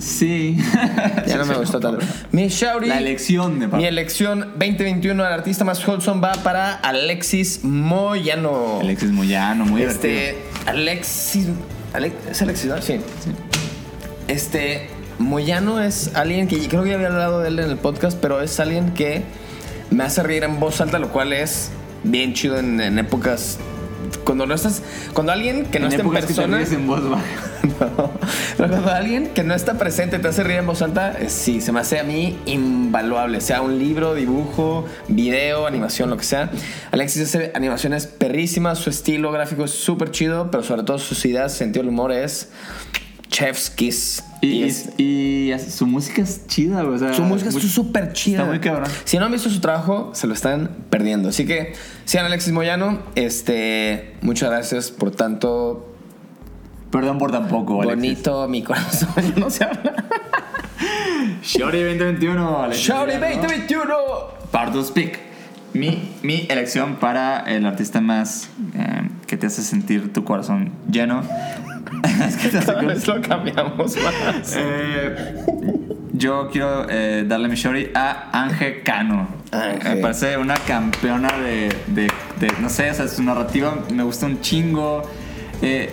Sí. 0.02 0.58
Ya 1.28 1.38
no 1.38 1.46
me 1.46 1.56
gustó 1.56 1.80
tanto. 1.80 2.06
Miss 2.32 2.54
Shauri. 2.54 2.88
La 2.88 2.98
elección 2.98 3.60
de 3.60 3.68
Mi 3.68 3.86
elección 3.86 4.40
2021 4.58 5.24
al 5.24 5.32
artista 5.34 5.64
más 5.64 5.88
wholesome 5.88 6.20
va 6.22 6.34
para 6.44 6.74
Alexis 6.74 7.64
Moyano. 7.64 8.80
Alexis 8.82 9.12
Moyano, 9.12 9.66
muy 9.66 9.82
divertido. 9.82 10.14
Este, 10.14 10.38
Alexis. 10.66 11.48
Ale- 11.94 12.12
¿Es 12.30 12.42
Alexis? 12.42 12.66
no? 12.70 12.82
Sí. 12.82 13.00
Este, 14.28 14.88
Moyano 15.20 15.82
es 15.82 16.12
alguien 16.16 16.48
que 16.48 16.58
creo 16.68 16.84
que 16.84 16.90
ya 16.90 16.96
había 16.96 17.08
hablado 17.08 17.42
de 17.42 17.50
él 17.50 17.60
en 17.60 17.70
el 17.70 17.78
podcast, 17.78 18.18
pero 18.20 18.42
es 18.42 18.60
alguien 18.60 18.92
que 18.94 19.24
me 19.90 20.04
hace 20.04 20.24
reír 20.24 20.44
en 20.44 20.60
voz 20.60 20.82
alta, 20.82 21.00
lo 21.00 21.10
cual 21.10 21.34
es 21.34 21.70
bien 22.04 22.34
chido 22.34 22.58
en, 22.58 22.80
en 22.82 22.98
épocas. 23.00 23.60
Cuando 24.24 24.46
no 24.46 24.54
estás. 24.54 24.82
Cuando 25.14 25.32
alguien 25.32 25.66
que 25.66 25.80
no 25.80 25.88
en 25.88 25.92
está 25.92 26.02
en 26.02 26.08
épocas 26.08 26.26
que 26.26 26.34
te 26.34 26.42
persona. 26.42 26.62
en 26.62 26.88
voz 26.88 27.10
baja. 27.10 27.24
No. 27.82 28.12
Pero 28.58 28.70
cuando 28.70 28.92
alguien 28.92 29.28
que 29.30 29.44
no 29.44 29.56
está 29.56 29.78
presente 29.78 30.20
te 30.20 30.28
hace 30.28 30.44
reír 30.44 30.60
en 30.60 30.68
voz 30.68 30.82
alta, 30.82 31.14
eh, 31.20 31.30
sí, 31.30 31.62
se 31.62 31.72
me 31.72 31.80
hace 31.80 32.00
a 32.00 32.04
mí 32.04 32.38
invaluable. 32.46 33.42
Sea 33.42 33.62
un 33.62 33.80
libro, 33.80 34.14
dibujo, 34.14 34.86
video, 35.08 35.66
animación, 35.68 36.10
lo 36.10 36.18
que 36.18 36.24
sea. 36.24 36.52
Alexis 36.92 37.24
hace 37.24 37.52
animaciones 37.56 38.08
perrísimas, 38.08 38.80
su 38.80 38.90
estilo 38.90 39.32
gráfico 39.32 39.64
es 39.66 39.72
súper 39.72 40.12
chido, 40.12 40.52
pero 40.52 40.64
sobre 40.64 40.84
todo 40.84 41.00
sus 41.00 41.26
ideas, 41.26 41.54
sentido 41.54 41.84
del 41.84 41.90
humor 41.90 42.12
es 42.12 42.50
chef's 43.30 43.70
kiss. 43.70 44.24
Y, 44.42 44.64
es- 44.64 44.90
y 44.98 45.52
su 45.70 45.86
música 45.86 46.22
es 46.24 46.48
chida, 46.48 46.84
o 46.84 46.98
sea, 46.98 47.14
su 47.14 47.22
música 47.24 47.50
es 47.50 47.56
súper 47.56 48.12
chida. 48.14 48.40
Está 48.40 48.50
muy 48.50 48.60
cabrón. 48.60 48.90
Si 49.04 49.18
no 49.18 49.26
han 49.26 49.32
visto 49.32 49.50
su 49.50 49.60
trabajo, 49.62 50.12
se 50.14 50.26
lo 50.28 50.34
están 50.34 50.70
perdiendo. 50.90 51.30
Así 51.30 51.46
que, 51.46 51.74
sean 52.06 52.26
Alexis 52.26 52.52
Moyano, 52.52 53.00
este, 53.16 54.16
muchas 54.22 54.50
gracias 54.50 54.90
por 54.92 55.12
tanto 55.12 55.88
Perdón 56.92 57.20
por 57.20 57.32
tampoco, 57.32 57.82
Alexis. 57.84 58.02
bonito 58.02 58.48
mi 58.50 58.64
corazón. 58.64 59.10
no 59.38 59.50
se 59.50 59.64
habla. 59.64 59.94
Shorty 61.44 61.78
2021, 61.84 62.64
Alexis. 62.64 62.90
Moyano. 62.90 63.12
2021. 63.12 63.94
Pardo 64.52 64.84
Speak. 64.84 65.20
Mi, 65.74 66.12
mi 66.22 66.48
elección 66.50 66.98
para 66.98 67.40
el 67.42 67.66
artista 67.66 68.02
más 68.02 68.50
eh, 68.76 69.08
que 69.26 69.38
te 69.38 69.48
hace 69.48 69.62
sentir 69.62 70.12
tu 70.12 70.26
corazón 70.26 70.72
lleno. 70.92 71.24
es 72.28 72.36
que 72.38 72.50
Cada 72.60 72.82
vez 72.82 73.08
lo 73.08 73.22
cambiamos 73.22 73.96
más. 73.98 74.56
Eh, 74.58 75.16
yo 76.14 76.50
quiero 76.52 76.86
eh, 76.90 77.26
darle 77.28 77.48
mi 77.48 77.56
shorty 77.56 77.88
a 77.96 78.30
Ángel 78.44 78.84
Cano. 78.84 79.28
Ángel. 79.52 79.96
Me 79.96 80.02
parece 80.02 80.38
una 80.38 80.56
campeona 80.56 81.30
de, 81.38 81.70
de- 81.88 82.12
de- 82.40 82.54
no 82.62 82.70
sé, 82.70 82.92
o 82.92 82.94
sea, 82.94 83.08
su 83.08 83.24
narrativa 83.24 83.76
me 83.94 84.04
gusta 84.04 84.26
un 84.26 84.40
chingo. 84.42 85.02
Eh, 85.62 85.90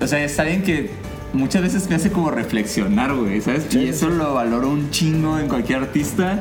o 0.00 0.06
sea, 0.06 0.22
es 0.22 0.38
alguien 0.38 0.62
que 0.62 0.90
muchas 1.32 1.62
veces 1.62 1.88
me 1.88 1.96
hace 1.96 2.10
como 2.10 2.30
reflexionar, 2.30 3.14
güey, 3.14 3.40
¿sabes? 3.40 3.66
Sí, 3.68 3.78
y 3.78 3.82
sí, 3.82 3.88
eso 3.88 4.08
lo 4.08 4.34
valoro 4.34 4.70
un 4.70 4.90
chingo 4.90 5.38
en 5.38 5.48
cualquier 5.48 5.80
artista 5.80 6.40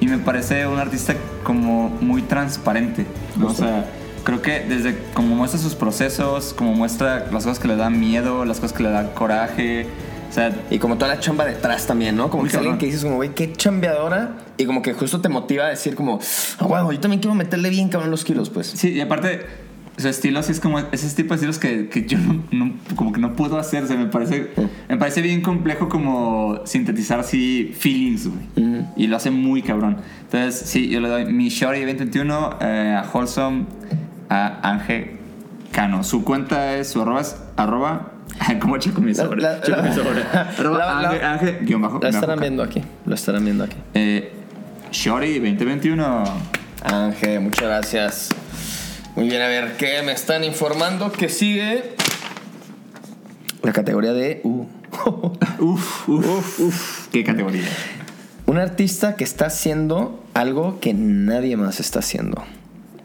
y 0.00 0.06
me 0.08 0.18
parece 0.18 0.66
un 0.66 0.78
artista 0.78 1.14
como 1.44 1.88
muy 2.00 2.22
transparente, 2.22 3.06
¿no? 3.36 3.48
O 3.48 3.54
sea, 3.54 3.86
creo 4.24 4.42
que 4.42 4.60
desde 4.60 4.96
como 5.14 5.34
muestra 5.34 5.58
sus 5.60 5.74
procesos, 5.74 6.54
como 6.54 6.72
muestra 6.74 7.26
las 7.32 7.44
cosas 7.44 7.58
que 7.58 7.68
le 7.68 7.76
dan 7.76 7.98
miedo, 8.00 8.44
las 8.44 8.60
cosas 8.60 8.76
que 8.76 8.82
le 8.82 8.90
dan 8.90 9.08
coraje, 9.14 9.86
o 10.30 10.34
sea, 10.34 10.50
Y 10.70 10.78
como 10.78 10.96
toda 10.96 11.14
la 11.14 11.20
chamba 11.20 11.44
detrás 11.44 11.86
también, 11.86 12.16
¿no? 12.16 12.30
Como 12.30 12.44
que 12.44 12.56
alguien 12.56 12.78
que 12.78 12.86
dices 12.86 13.02
como, 13.04 13.16
güey, 13.16 13.34
qué 13.34 13.52
chambeadora. 13.52 14.38
Y 14.56 14.64
como 14.64 14.80
que 14.80 14.94
justo 14.94 15.20
te 15.20 15.28
motiva 15.28 15.66
a 15.66 15.68
decir 15.68 15.94
como, 15.94 16.20
ah, 16.58 16.64
bueno, 16.66 16.90
yo 16.90 17.00
también 17.00 17.20
quiero 17.20 17.34
meterle 17.34 17.68
bien 17.68 17.90
cabrón 17.90 18.10
los 18.10 18.24
kilos, 18.24 18.48
pues. 18.48 18.66
Sí, 18.68 18.92
y 18.92 19.00
aparte, 19.02 19.44
su 19.98 20.08
estilo 20.08 20.38
así 20.40 20.52
es 20.52 20.60
como 20.60 20.78
ese 20.78 21.14
tipo 21.14 21.30
de 21.30 21.34
estilos 21.34 21.58
que, 21.58 21.90
que 21.90 22.06
yo 22.06 22.16
no, 22.16 22.42
no- 22.50 22.72
como 22.96 23.12
que 23.12 23.20
no 23.20 23.36
puedo 23.36 23.58
hacer. 23.58 23.84
O 23.84 23.86
sea, 23.86 23.98
me 23.98 24.06
parece, 24.06 24.52
me 24.88 24.96
parece 24.96 25.20
bien 25.20 25.42
complejo 25.42 25.90
como 25.90 26.62
sintetizar 26.64 27.20
así 27.20 27.74
feelings, 27.78 28.26
güey. 28.26 28.86
Y 28.96 29.08
lo 29.08 29.16
hace 29.18 29.30
muy 29.30 29.60
cabrón. 29.60 29.98
Entonces, 30.22 30.62
sí, 30.66 30.88
yo 30.88 31.00
le 31.00 31.10
doy 31.10 31.26
mi 31.26 31.50
Shorty 31.50 31.80
2021 31.80 32.56
eh, 32.62 32.98
a 32.98 33.06
Wholesome, 33.12 33.66
a 34.32 34.70
Ángel 34.70 35.18
Cano. 35.72 36.02
Su 36.04 36.24
cuenta 36.24 36.76
es, 36.76 36.88
su 36.90 37.02
arroba. 37.02 38.08
¿Cómo 38.60 38.78
checo 38.78 39.00
mi 39.00 39.14
sobre? 39.14 39.42
La- 39.42 39.58
la- 39.58 39.60
Checo 39.60 39.82
mi 39.82 39.92
sobre. 39.92 40.22
Arroba 40.58 41.00
Ángel, 41.32 41.58
guion 41.62 41.82
bajo, 41.82 41.98
Lo 42.00 42.08
estarán 42.08 42.40
viendo 42.40 42.62
aquí. 42.62 42.82
Lo 43.04 43.14
estarán 43.14 43.44
viendo 43.44 43.64
aquí. 43.64 43.76
Eh, 43.94 44.32
Shorty 44.90 45.38
2021. 45.38 46.24
Ángel, 46.84 47.40
muchas 47.40 47.64
gracias. 47.64 48.28
Muy 49.16 49.28
bien, 49.28 49.42
a 49.42 49.48
ver, 49.48 49.76
¿qué 49.76 50.02
me 50.02 50.12
están 50.12 50.44
informando? 50.44 51.12
Que 51.12 51.28
sigue 51.28 51.94
la 53.62 53.72
categoría 53.72 54.12
de... 54.12 54.40
Uh. 54.44 54.64
Uf, 55.58 56.08
uf, 56.08 56.60
uf. 56.60 57.08
¿Qué 57.08 57.24
categoría? 57.24 57.64
Un 58.46 58.58
artista 58.58 59.16
que 59.16 59.24
está 59.24 59.46
haciendo 59.46 60.22
algo 60.34 60.80
que 60.80 60.92
nadie 60.94 61.56
más 61.56 61.80
está 61.80 62.00
haciendo. 62.00 62.42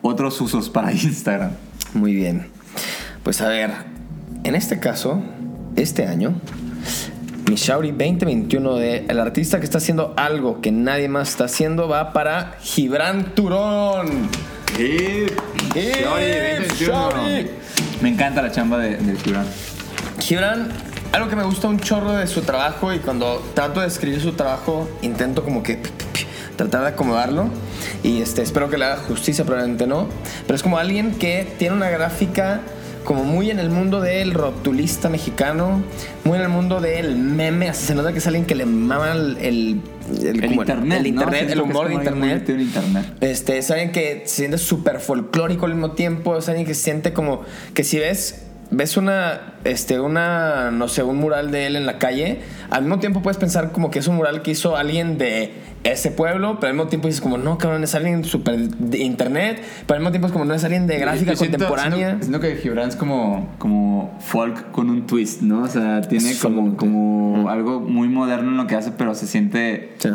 Otros 0.10 0.40
usos 0.40 0.70
para 0.70 0.94
Instagram. 0.94 1.52
Muy 1.94 2.16
bien. 2.16 2.48
Pues 3.24 3.42
a 3.42 3.50
ver, 3.50 3.72
en 4.46 4.56
este 4.56 4.80
caso, 4.80 5.22
este 5.76 6.08
año, 6.08 6.34
mi 7.50 7.56
Shauri 7.56 7.90
2021 7.92 8.76
de 8.76 9.06
el 9.10 9.20
artista 9.20 9.60
que 9.60 9.66
está 9.66 9.80
haciendo 9.80 10.14
algo 10.16 10.62
que 10.62 10.72
nadie 10.72 11.10
más 11.10 11.32
está 11.32 11.44
haciendo 11.44 11.90
va 11.90 12.14
para 12.14 12.56
Gibran 12.62 13.36
Turón. 13.36 14.30
Me 18.02 18.08
encanta 18.08 18.42
la 18.42 18.50
chamba 18.50 18.78
de, 18.78 18.96
de 18.96 19.18
Gibran. 19.18 19.46
Gibran, 20.22 20.70
algo 21.12 21.28
que 21.28 21.36
me 21.36 21.44
gusta 21.44 21.68
un 21.68 21.82
chorro 21.82 22.14
de 22.14 22.28
su 22.28 22.44
trabajo 22.44 22.94
y 22.94 23.00
cuando 23.00 23.46
trato 23.54 23.82
de 23.82 23.88
escribir 23.88 24.22
su 24.22 24.32
trabajo, 24.32 24.90
intento 25.02 25.44
como 25.44 25.64
que 25.64 25.82
tratar 26.58 26.82
de 26.82 26.88
acomodarlo 26.90 27.48
y 28.04 28.22
este, 28.22 28.42
espero 28.42 28.70
que 28.70 28.78
le 28.78 28.86
haga 28.86 28.98
justicia, 28.98 29.46
probablemente 29.46 29.88
no, 29.88 30.08
pero 30.46 30.56
es 30.56 30.64
como 30.64 30.78
alguien 30.78 31.12
que 31.12 31.48
tiene 31.58 31.76
una 31.76 31.90
gráfica 31.90 32.62
como 33.08 33.24
muy 33.24 33.50
en 33.50 33.60
el 33.60 33.70
mundo 33.70 34.02
del 34.02 34.34
rotulista 34.34 35.08
mexicano, 35.08 35.82
muy 36.26 36.40
en 36.40 36.44
el 36.44 36.50
mundo 36.50 36.82
del 36.82 37.16
meme, 37.16 37.70
así 37.70 37.86
se 37.86 37.96
nota 37.96 38.12
que 38.12 38.18
es 38.18 38.28
alguien 38.28 38.46
que 38.46 38.54
le 38.54 38.66
mama 38.66 39.14
el, 39.14 39.38
el, 39.38 39.82
El, 40.22 41.08
internet, 41.08 41.50
el, 41.50 41.62
humor 41.62 41.88
de 41.88 41.94
internet. 41.94 42.50
Este, 43.22 43.60
es 43.60 43.72
alguien 43.72 43.94
que 43.94 44.24
se 44.26 44.36
siente 44.36 44.58
súper 44.58 45.00
folclórico 45.00 45.68
al 45.68 45.74
mismo 45.74 45.92
tiempo, 45.92 46.38
es 46.38 46.50
alguien 46.50 46.68
que 46.68 46.74
se 46.74 46.84
siente 46.84 47.14
como 47.14 47.44
que 47.74 47.86
si 47.86 47.98
ves 47.98 48.47
ves 48.70 48.98
una 48.98 49.53
este 49.64 50.00
una 50.00 50.72
no 50.72 50.88
sé, 50.88 51.03
un 51.03 51.18
mural 51.18 51.51
de 51.51 51.68
él 51.68 51.75
en 51.75 51.86
la 51.86 51.98
calle, 52.00 52.40
al 52.70 52.82
mismo 52.84 53.00
tiempo 53.00 53.22
puedes 53.22 53.38
pensar 53.38 53.72
como 53.72 53.90
que 53.92 54.00
es 54.00 54.08
un 54.08 54.16
mural 54.18 54.42
que 54.42 54.51
hizo 54.51 54.75
alguien 54.77 55.18
de 55.18 55.53
ese 55.84 56.12
pueblo, 56.12 56.58
pero 56.60 56.72
al 56.72 56.75
mismo 56.75 56.90
tiempo 56.90 57.08
dices 57.08 57.22
como 57.22 57.38
no, 57.38 57.58
cabrón, 57.58 57.84
es 57.84 57.96
alguien 57.96 58.24
súper 58.25 58.58
de 58.60 58.98
internet, 59.00 59.62
pero 59.86 59.96
al 59.96 60.01
mismo 60.01 60.12
tiempo 60.12 60.27
es 60.27 60.34
como 60.34 60.44
no 60.44 60.53
es 60.53 60.64
alguien 60.66 60.86
de 60.88 60.98
gráfica 61.00 61.36
siento- 61.36 61.58
contemporánea. 61.58 62.08
Siento, 62.20 62.25
siento 62.25 62.40
que 62.42 62.56
Gibran 62.58 62.90
es 62.90 62.96
como, 62.98 63.56
como 63.58 64.18
folk 64.20 64.72
con 64.72 64.90
un 64.90 65.08
twist, 65.08 65.42
¿no? 65.44 65.62
O 65.64 65.68
sea, 65.68 66.01
tiene 66.01 66.32
Es 66.32 66.42
como, 66.42 66.75
como 66.75 67.50
algo 67.50 67.80
muy 67.80 68.10
moderno 68.10 68.51
en 68.51 68.58
lo 68.58 68.68
que 68.68 68.75
hace, 68.75 68.92
pero 68.92 69.16
se 69.16 69.27
siente 69.27 69.94
Sí. 70.00 70.10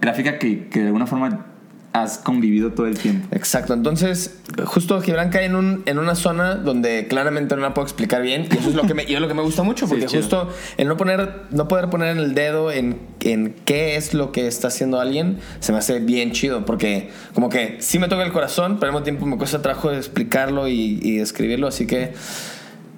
gráfica 0.00 0.38
que, 0.38 0.66
que 0.68 0.80
de 0.80 0.86
alguna 0.86 1.06
forma 1.06 1.46
has 1.92 2.18
convivido 2.18 2.72
todo 2.72 2.86
el 2.86 2.98
tiempo. 2.98 3.28
Exacto, 3.32 3.74
entonces 3.74 4.38
justo 4.64 5.00
Gibran 5.00 5.30
cae 5.30 5.44
en, 5.44 5.56
un, 5.56 5.82
en 5.86 5.98
una 5.98 6.14
zona 6.14 6.54
donde 6.54 7.06
claramente 7.06 7.54
no 7.54 7.62
la 7.62 7.74
puedo 7.74 7.86
explicar 7.86 8.22
bien 8.22 8.48
y 8.50 8.56
eso 8.56 8.70
es 8.70 8.74
lo 8.74 8.82
que 8.82 8.94
me, 8.94 9.04
y 9.04 9.14
es 9.14 9.20
lo 9.20 9.28
que 9.28 9.34
me 9.34 9.42
gusta 9.42 9.62
mucho 9.62 9.86
porque 9.86 10.06
justo 10.06 10.48
el 10.78 10.88
no, 10.88 10.96
poner, 10.96 11.42
no 11.50 11.68
poder 11.68 11.90
poner 11.90 12.16
el 12.16 12.34
dedo 12.34 12.72
en, 12.72 12.98
en 13.20 13.54
qué 13.64 13.96
es 13.96 14.14
lo 14.14 14.32
que 14.32 14.46
está 14.46 14.68
haciendo 14.68 15.00
alguien 15.00 15.38
se 15.60 15.72
me 15.72 15.78
hace 15.78 16.00
bien 16.00 16.32
chido 16.32 16.64
porque 16.64 17.10
como 17.34 17.48
que 17.48 17.76
sí 17.80 17.98
me 17.98 18.08
toca 18.08 18.22
el 18.22 18.32
corazón 18.32 18.78
pero 18.78 18.90
al 18.90 18.92
mismo 18.92 19.04
tiempo 19.04 19.26
me 19.26 19.36
cuesta 19.36 19.60
trabajo 19.60 19.90
de 19.90 19.98
explicarlo 19.98 20.68
y, 20.68 20.98
y 21.02 21.16
describirlo 21.18 21.66
así 21.66 21.86
que 21.86 22.12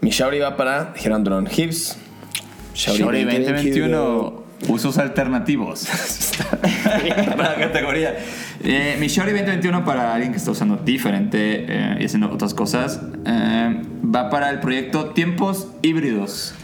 mi 0.00 0.10
Shauri 0.10 0.38
va 0.38 0.56
para 0.56 0.92
Gibran 0.96 1.24
Durón 1.24 1.48
Hibbs 1.54 1.96
Shorty 2.74 3.24
2021, 3.24 4.43
usos 4.68 4.98
alternativos. 4.98 5.86
para 7.36 7.50
la 7.50 7.54
categoría. 7.56 8.16
Eh, 8.62 8.96
mi 8.98 9.08
Shorty 9.08 9.32
2021 9.32 9.84
para 9.84 10.14
alguien 10.14 10.32
que 10.32 10.38
está 10.38 10.50
usando 10.50 10.76
diferente 10.76 11.66
eh, 11.68 11.96
y 12.00 12.04
haciendo 12.04 12.30
otras 12.30 12.54
cosas 12.54 13.00
eh, 13.26 13.82
va 14.14 14.30
para 14.30 14.50
el 14.50 14.60
proyecto 14.60 15.10
Tiempos 15.10 15.68
Híbridos. 15.82 16.54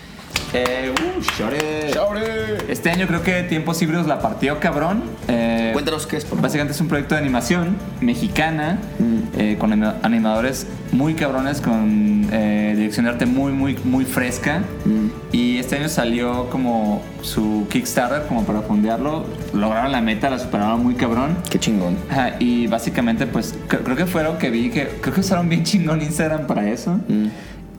Eh, 0.53 0.93
uh, 0.93 1.21
Shorty. 1.39 1.93
Shauri. 1.95 2.21
Este 2.69 2.91
año 2.91 3.07
creo 3.07 3.23
que 3.23 3.43
Tiempos 3.45 3.81
Híbridos 3.83 4.07
la 4.07 4.21
partió 4.21 4.59
cabrón. 4.59 5.03
Eh, 5.29 5.71
Cuéntanos 5.73 6.07
qué 6.07 6.17
es, 6.17 6.25
por. 6.25 6.41
Básicamente 6.41 6.75
es 6.75 6.81
un 6.81 6.89
proyecto 6.89 7.15
de 7.15 7.21
animación 7.21 7.77
mexicana 8.01 8.79
Mm. 8.99 9.10
Eh, 9.41 9.57
con 9.59 9.73
anima- 9.73 9.97
animadores 10.03 10.67
muy 10.93 11.15
cabrones, 11.15 11.61
con 11.61 12.27
eh, 12.31 12.75
dirección 12.77 13.07
de 13.07 13.13
arte 13.13 13.25
muy, 13.27 13.53
muy, 13.53 13.77
muy 13.85 14.05
fresca. 14.05 14.63
Mm. 14.85 15.07
Y 15.33 15.57
este 15.59 15.77
año 15.77 15.89
salió 15.89 16.51
como 16.51 17.03
su 17.23 17.67
Kickstarter, 17.71 18.27
como 18.29 18.45
para 18.45 18.61
fondearlo. 18.61 19.25
Lograron 19.55 19.93
la 19.93 20.01
meta, 20.03 20.29
la 20.31 20.39
superaron 20.39 20.83
muy 20.83 20.95
cabrón. 20.95 21.37
Qué 21.51 21.59
chingón. 21.59 21.97
Ajá, 22.11 22.35
y 22.39 22.67
básicamente, 22.67 23.27
pues 23.27 23.55
cre- 23.69 23.83
creo 23.83 23.97
que 23.97 24.07
fue 24.07 24.23
lo 24.23 24.37
que 24.39 24.51
vi, 24.51 24.69
que 24.71 24.89
creo 25.01 25.15
que 25.15 25.21
usaron 25.21 25.49
bien 25.49 25.65
chingón 25.65 26.03
Instagram 26.03 26.47
para 26.47 26.69
eso. 26.71 27.01
Mm. 27.09 27.29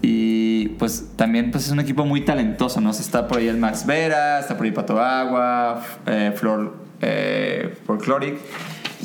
Y 0.04 0.70
pues 0.80 1.10
también 1.16 1.52
pues 1.52 1.66
es 1.66 1.72
un 1.72 1.80
equipo 1.80 2.06
muy 2.06 2.22
talentoso, 2.22 2.82
¿no? 2.82 2.90
O 2.90 2.94
sea, 2.94 3.04
está 3.06 3.28
por 3.28 3.38
ahí 3.38 3.48
el 3.48 3.58
Max 3.58 3.86
Vera, 3.86 4.40
está 4.40 4.58
por 4.58 4.66
ahí 4.66 4.72
Pato 4.72 5.00
Agua, 5.00 5.84
eh, 6.08 6.34
Flor 6.36 6.76
eh, 7.02 7.76
Folkloric. 7.86 8.36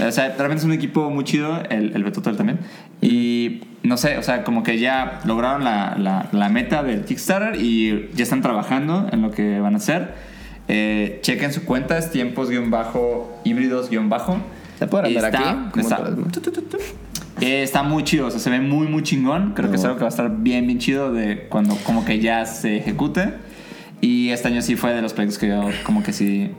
O 0.05 0.13
sea, 0.13 0.29
realmente 0.37 0.61
es 0.61 0.65
un 0.65 0.73
equipo 0.73 1.11
muy 1.11 1.25
chido, 1.25 1.63
el, 1.71 1.93
el 1.95 2.05
Beto 2.05 2.21
Tel 2.23 2.37
también. 2.37 2.59
Y 3.01 3.63
no 3.83 3.97
sé, 3.97 4.19
o 4.19 4.23
sea, 4.23 4.45
como 4.45 4.63
que 4.63 4.79
ya 4.79 5.21
lograron 5.25 5.65
la, 5.65 5.97
la, 5.99 6.29
la 6.33 6.49
meta 6.49 6.83
del 6.83 7.05
Kickstarter 7.05 7.61
y 7.61 8.11
ya 8.15 8.25
están 8.25 8.43
trabajando 8.43 9.09
en 9.13 9.23
lo 9.23 9.31
que 9.31 9.61
van 9.61 9.75
a 9.75 9.77
hacer. 9.79 10.15
Eh, 10.69 11.21
chequen 11.23 11.53
su 11.53 11.65
cuenta, 11.65 11.97
es 11.97 12.11
tiempos-híbridos-bajo. 12.11 14.39
¿Se 14.79 14.87
puede 14.87 15.15
ver 15.15 15.25
está- 15.25 15.29
aquí? 15.29 15.39
Eh, 17.41 17.63
está 17.63 17.83
muy 17.83 18.05
chido, 18.05 18.27
o 18.27 18.31
sea, 18.31 18.41
se 18.41 18.51
ve 18.51 18.61
muy, 18.61 18.87
muy 18.89 19.03
chingón. 19.03 19.53
Creo 19.55 19.71
que 19.71 19.77
es 19.77 19.85
algo 19.85 19.97
que 19.97 20.03
va 20.03 20.09
a 20.09 20.11
estar 20.11 20.31
bien, 20.39 20.67
bien 20.67 20.79
chido 20.79 21.13
de 21.13 21.47
cuando 21.49 21.77
como 21.85 22.05
que 22.05 22.21
ya 22.21 22.45
se 22.47 22.77
ejecute. 22.79 23.35
Y 24.01 24.31
este 24.31 24.49
año 24.49 24.61
sí 24.63 24.77
fue 24.77 24.93
de 24.95 25.03
los 25.03 25.13
proyectos 25.15 25.39
que 25.39 25.49
yo 25.49 25.63
como 25.85 26.03
que 26.03 26.13
sí, 26.13 26.51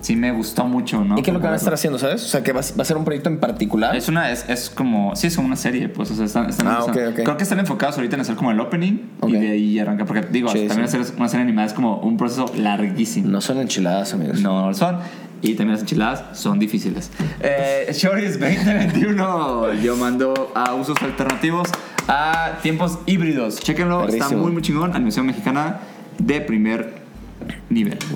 sí 0.00 0.14
me 0.16 0.30
gustó 0.32 0.64
mucho, 0.66 1.04
¿no? 1.04 1.18
¿Y 1.18 1.22
qué 1.22 1.30
es 1.30 1.34
lo 1.34 1.40
que 1.40 1.46
van 1.46 1.54
a 1.54 1.56
estar 1.56 1.74
haciendo, 1.74 1.98
sabes? 1.98 2.24
O 2.24 2.28
sea, 2.28 2.42
que 2.42 2.52
va, 2.52 2.60
va 2.78 2.82
a 2.82 2.84
ser 2.84 2.96
un 2.96 3.04
proyecto 3.04 3.28
en 3.28 3.38
particular. 3.40 3.96
Es 3.96 4.08
una, 4.08 4.30
es, 4.30 4.48
es 4.48 4.70
como, 4.70 5.16
sí, 5.16 5.26
es 5.26 5.36
como 5.36 5.46
una 5.48 5.56
serie, 5.56 5.88
pues, 5.88 6.10
o 6.10 6.14
sea, 6.14 6.26
están, 6.26 6.48
están- 6.48 6.68
Ah, 6.68 6.78
o 6.80 6.84
sea, 6.84 6.92
ok, 6.92 6.98
ok. 7.12 7.22
Creo 7.24 7.36
que 7.36 7.42
están 7.42 7.58
enfocados 7.58 7.96
ahorita 7.96 8.14
en 8.16 8.20
hacer 8.22 8.36
como 8.36 8.50
el 8.52 8.60
opening 8.60 8.98
Ok. 9.20 9.30
y 9.30 9.32
de 9.32 9.50
ahí 9.50 9.78
arranca, 9.78 10.04
porque 10.04 10.22
digo, 10.30 10.48
Sí, 10.50 10.66
también 10.68 10.88
sí. 10.88 10.96
hacer 10.98 11.16
una 11.16 11.28
serie 11.28 11.42
animada 11.44 11.66
es 11.66 11.72
como 11.72 11.98
un 12.00 12.16
proceso 12.16 12.46
larguísimo. 12.56 13.28
No 13.28 13.40
son 13.40 13.58
enchiladas, 13.58 14.12
amigos. 14.14 14.40
No, 14.40 14.72
son. 14.74 14.98
Y 15.42 15.54
también 15.54 15.72
las 15.72 15.80
enchiladas 15.80 16.38
son 16.38 16.58
difíciles. 16.58 17.10
Eh, 17.40 17.90
Shorties 17.92 18.38
2021. 18.40 19.74
Yo 19.82 19.96
mando 19.96 20.50
a 20.54 20.74
usos 20.74 20.96
alternativos 21.02 21.68
a 22.08 22.52
tiempos 22.62 22.98
híbridos. 23.06 23.60
Chéquenlo, 23.60 24.00
está 24.06 24.12
Perrísimo. 24.18 24.42
muy, 24.42 24.52
muy 24.52 24.62
chingón. 24.62 24.94
Animación 24.94 25.26
mexicana 25.26 25.78
de 26.18 26.40
primer 26.40 26.94
nivel. 27.68 27.98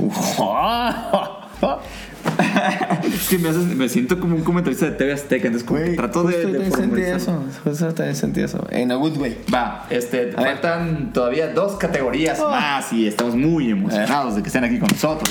es 3.05 3.29
que 3.29 3.39
me, 3.39 3.49
haces- 3.51 3.75
me 3.75 3.89
siento 3.89 4.19
como 4.21 4.37
un 4.37 4.43
comentarista 4.45 4.87
de 4.87 4.93
TV 4.93 5.13
Azteca. 5.13 5.47
Entonces, 5.47 5.67
como 5.67 5.81
que 5.83 5.91
trato 5.91 6.23
de, 6.25 6.37
de 6.39 6.43
también 6.45 6.73
sentí 6.73 7.01
eso. 7.03 7.45
Justo 7.65 7.95
también 7.95 8.17
sentí 8.17 8.41
eso. 8.41 8.67
En 8.71 8.93
a 8.93 8.97
good 8.97 9.17
way. 9.19 9.39
Va, 9.53 9.87
este, 9.91 10.27
ver. 10.27 10.35
faltan 10.35 11.13
todavía 11.13 11.49
dos 11.53 11.77
categorías 11.77 12.39
Oh. 12.41 12.51
más 12.51 12.93
y 12.93 13.07
estamos 13.07 13.35
muy 13.37 13.71
emocionados 13.71 14.37
de 14.37 14.43
que 14.43 14.49
estén 14.49 14.65
aquí 14.65 14.79
con 14.79 14.89
nosotros. 14.91 15.29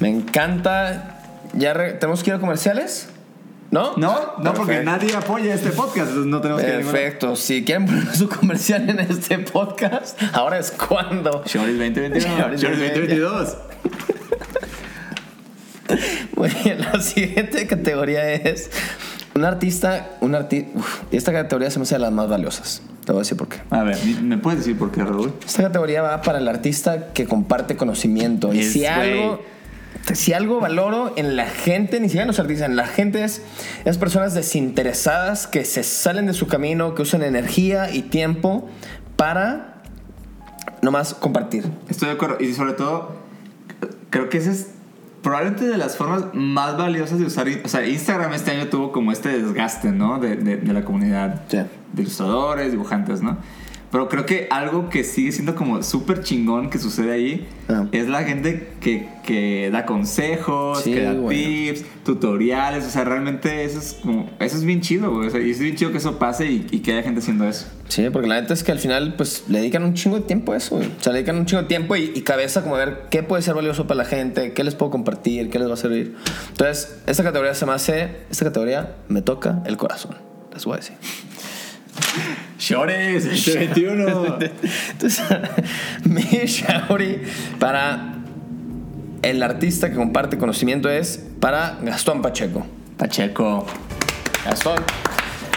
Me 0.00 0.08
encanta. 0.08 1.12
¿Ya 1.54 1.72
re- 1.74 1.94
tenemos 1.94 2.22
que 2.22 2.30
ir 2.30 2.36
a 2.36 2.38
comerciales? 2.40 3.08
¿No? 3.70 3.96
No, 3.96 4.34
no, 4.38 4.54
porque 4.54 4.74
Perfecto. 4.74 4.90
nadie 4.90 5.16
apoya 5.16 5.54
este 5.54 5.70
podcast, 5.70 6.08
entonces 6.10 6.26
no 6.26 6.40
tenemos 6.40 6.62
que 6.62 6.68
ir 6.68 6.74
a 6.74 6.78
ningún. 6.78 6.92
Perfecto. 6.92 7.34
Si 7.34 7.64
quieren 7.64 7.86
poner 7.86 8.14
su 8.14 8.28
comercial 8.28 8.88
en 8.88 9.00
este 9.00 9.38
podcast, 9.40 10.20
ahora 10.32 10.58
es 10.58 10.70
cuando. 10.70 11.42
Shorties 11.44 11.76
2021, 11.78 12.20
Shorties 12.38 12.60
Shorties 12.60 12.80
2022. 12.94 13.56
Bien, 16.64 16.80
la 16.80 17.00
siguiente 17.00 17.66
categoría 17.66 18.32
es 18.32 18.70
un 19.34 19.44
artista, 19.44 20.16
un 20.20 20.34
artista. 20.34 20.70
Esta 21.10 21.32
categoría 21.32 21.70
se 21.70 21.78
me 21.78 21.84
hace 21.84 21.96
de 21.96 22.00
las 22.00 22.12
más 22.12 22.28
valiosas. 22.28 22.82
Te 23.04 23.12
voy 23.12 23.20
a 23.20 23.22
decir 23.22 23.36
por 23.36 23.48
qué. 23.48 23.58
A 23.70 23.84
ver, 23.84 23.96
¿me 24.22 24.38
puedes 24.38 24.60
decir 24.60 24.76
por 24.76 24.90
qué, 24.90 25.04
Raúl? 25.04 25.32
Esta 25.46 25.62
categoría 25.62 26.02
va 26.02 26.22
para 26.22 26.38
el 26.38 26.48
artista 26.48 27.12
que 27.12 27.26
comparte 27.26 27.76
conocimiento. 27.76 28.52
Y 28.52 28.64
si 28.64 28.84
algo, 28.86 29.40
si 30.12 30.32
algo 30.32 30.58
valoro 30.58 31.12
en 31.16 31.36
la 31.36 31.46
gente, 31.46 32.00
ni 32.00 32.08
siquiera 32.08 32.22
en 32.22 32.28
los 32.28 32.40
artistas, 32.40 32.68
en 32.68 32.76
la 32.76 32.86
gente 32.86 33.22
es 33.22 33.42
es 33.84 33.98
personas 33.98 34.34
desinteresadas 34.34 35.46
que 35.46 35.64
se 35.64 35.84
salen 35.84 36.26
de 36.26 36.32
su 36.32 36.48
camino, 36.48 36.94
que 36.94 37.02
usan 37.02 37.22
energía 37.22 37.94
y 37.94 38.02
tiempo 38.02 38.68
para 39.14 39.82
nomás 40.82 41.14
compartir. 41.14 41.64
Estoy 41.88 42.08
de 42.08 42.14
acuerdo. 42.14 42.38
Y 42.40 42.52
sobre 42.54 42.72
todo, 42.72 43.14
creo 44.10 44.28
que 44.28 44.38
esa 44.38 44.50
es 44.50 44.70
probablemente 45.26 45.66
de 45.66 45.76
las 45.76 45.96
formas 45.96 46.26
más 46.34 46.76
valiosas 46.78 47.18
de 47.18 47.24
usar. 47.26 47.48
O 47.64 47.68
sea, 47.68 47.84
Instagram 47.84 48.32
este 48.32 48.52
año 48.52 48.68
tuvo 48.68 48.92
como 48.92 49.10
este 49.10 49.28
desgaste, 49.42 49.90
¿no? 49.90 50.20
De, 50.20 50.36
de- 50.36 50.56
de 50.58 50.72
la 50.72 50.84
comunidad 50.84 51.42
Sí. 51.48 51.56
de 51.94 52.02
ilustradores, 52.02 52.70
dibujantes, 52.70 53.22
¿no? 53.22 53.36
Pero 53.92 54.08
creo 54.08 54.26
que 54.26 54.48
algo 54.50 54.90
que 54.90 55.04
sigue 55.04 55.30
siendo 55.32 55.54
como 55.54 55.82
súper 55.82 56.22
chingón 56.22 56.70
que 56.70 56.78
sucede 56.78 57.12
ahí 57.12 57.48
Ah. 57.68 57.86
es 57.92 58.08
la 58.08 58.22
gente 58.24 58.68
que, 58.80 59.08
que 59.24 59.70
da 59.72 59.86
consejos, 59.86 60.82
Sí, 60.82 60.92
que 60.92 61.02
da 61.02 61.12
güey. 61.14 61.72
tips, 61.72 61.84
tutoriales. 62.04 62.84
O 62.84 62.90
sea, 62.90 63.04
realmente 63.04 63.64
eso 63.64 63.78
es 63.78 63.98
como. 64.02 64.28
Eso 64.40 64.56
es 64.56 64.64
bien 64.64 64.80
chido, 64.80 65.12
güey. 65.12 65.28
O 65.28 65.30
sea, 65.30 65.40
y 65.40 65.50
es 65.50 65.58
bien 65.58 65.76
chido 65.76 65.92
que 65.92 65.98
eso 65.98 66.18
pase 66.18 66.46
y, 66.50 66.66
y 66.70 66.80
que 66.80 66.92
haya 66.92 67.02
gente 67.02 67.20
haciendo 67.20 67.44
eso. 67.48 67.66
Sí, 67.88 68.08
porque 68.12 68.28
la 68.28 68.40
neta 68.40 68.54
es 68.54 68.62
que 68.64 68.72
al 68.72 68.78
final 68.80 69.14
pues 69.16 69.44
le 69.48 69.58
dedican 69.60 69.84
un 69.84 69.94
chingo 69.94 70.16
de 70.16 70.22
tiempo 70.22 70.52
a 70.52 70.56
eso. 70.56 70.76
güey. 70.76 70.88
O 70.88 71.02
sea, 71.02 71.12
le 71.12 71.18
dedican 71.20 71.36
un 71.38 71.46
chingo 71.46 71.62
de 71.62 71.68
tiempo 71.68 71.94
y, 71.96 72.12
y 72.14 72.22
cabeza 72.22 72.62
como 72.62 72.74
a 72.76 72.78
ver 72.78 73.02
qué 73.10 73.22
puede 73.22 73.42
ser 73.42 73.54
valioso 73.54 73.86
para 73.86 73.98
la 73.98 74.04
gente, 74.04 74.52
qué 74.52 74.64
les 74.64 74.74
puedo 74.74 74.90
compartir, 74.90 75.48
qué 75.50 75.58
les 75.58 75.68
va 75.68 75.74
a 75.74 75.76
servir. 75.78 76.16
Entonces, 76.50 76.96
esta 77.06 77.22
categoría 77.22 77.54
se 77.54 77.66
me 77.66 77.72
hace, 77.72 78.10
esta 78.30 78.44
categoría 78.46 78.96
me 79.08 79.22
toca 79.22 79.62
el 79.66 79.76
corazón. 79.76 80.16
Les 80.52 80.64
voy 80.64 80.74
a 80.74 80.76
decir. 80.78 80.96
¡Shores! 82.58 83.24
2021! 83.24 84.38
Entonces, 84.90 85.24
mi 86.04 86.22
Shaori 86.22 87.22
para 87.58 88.14
el 89.22 89.42
artista 89.42 89.90
que 89.90 89.96
comparte 89.96 90.38
conocimiento 90.38 90.88
es 90.88 91.22
para 91.40 91.78
Gastón 91.82 92.22
Pacheco. 92.22 92.66
Pacheco. 92.96 93.66
Gastón. 94.44 94.78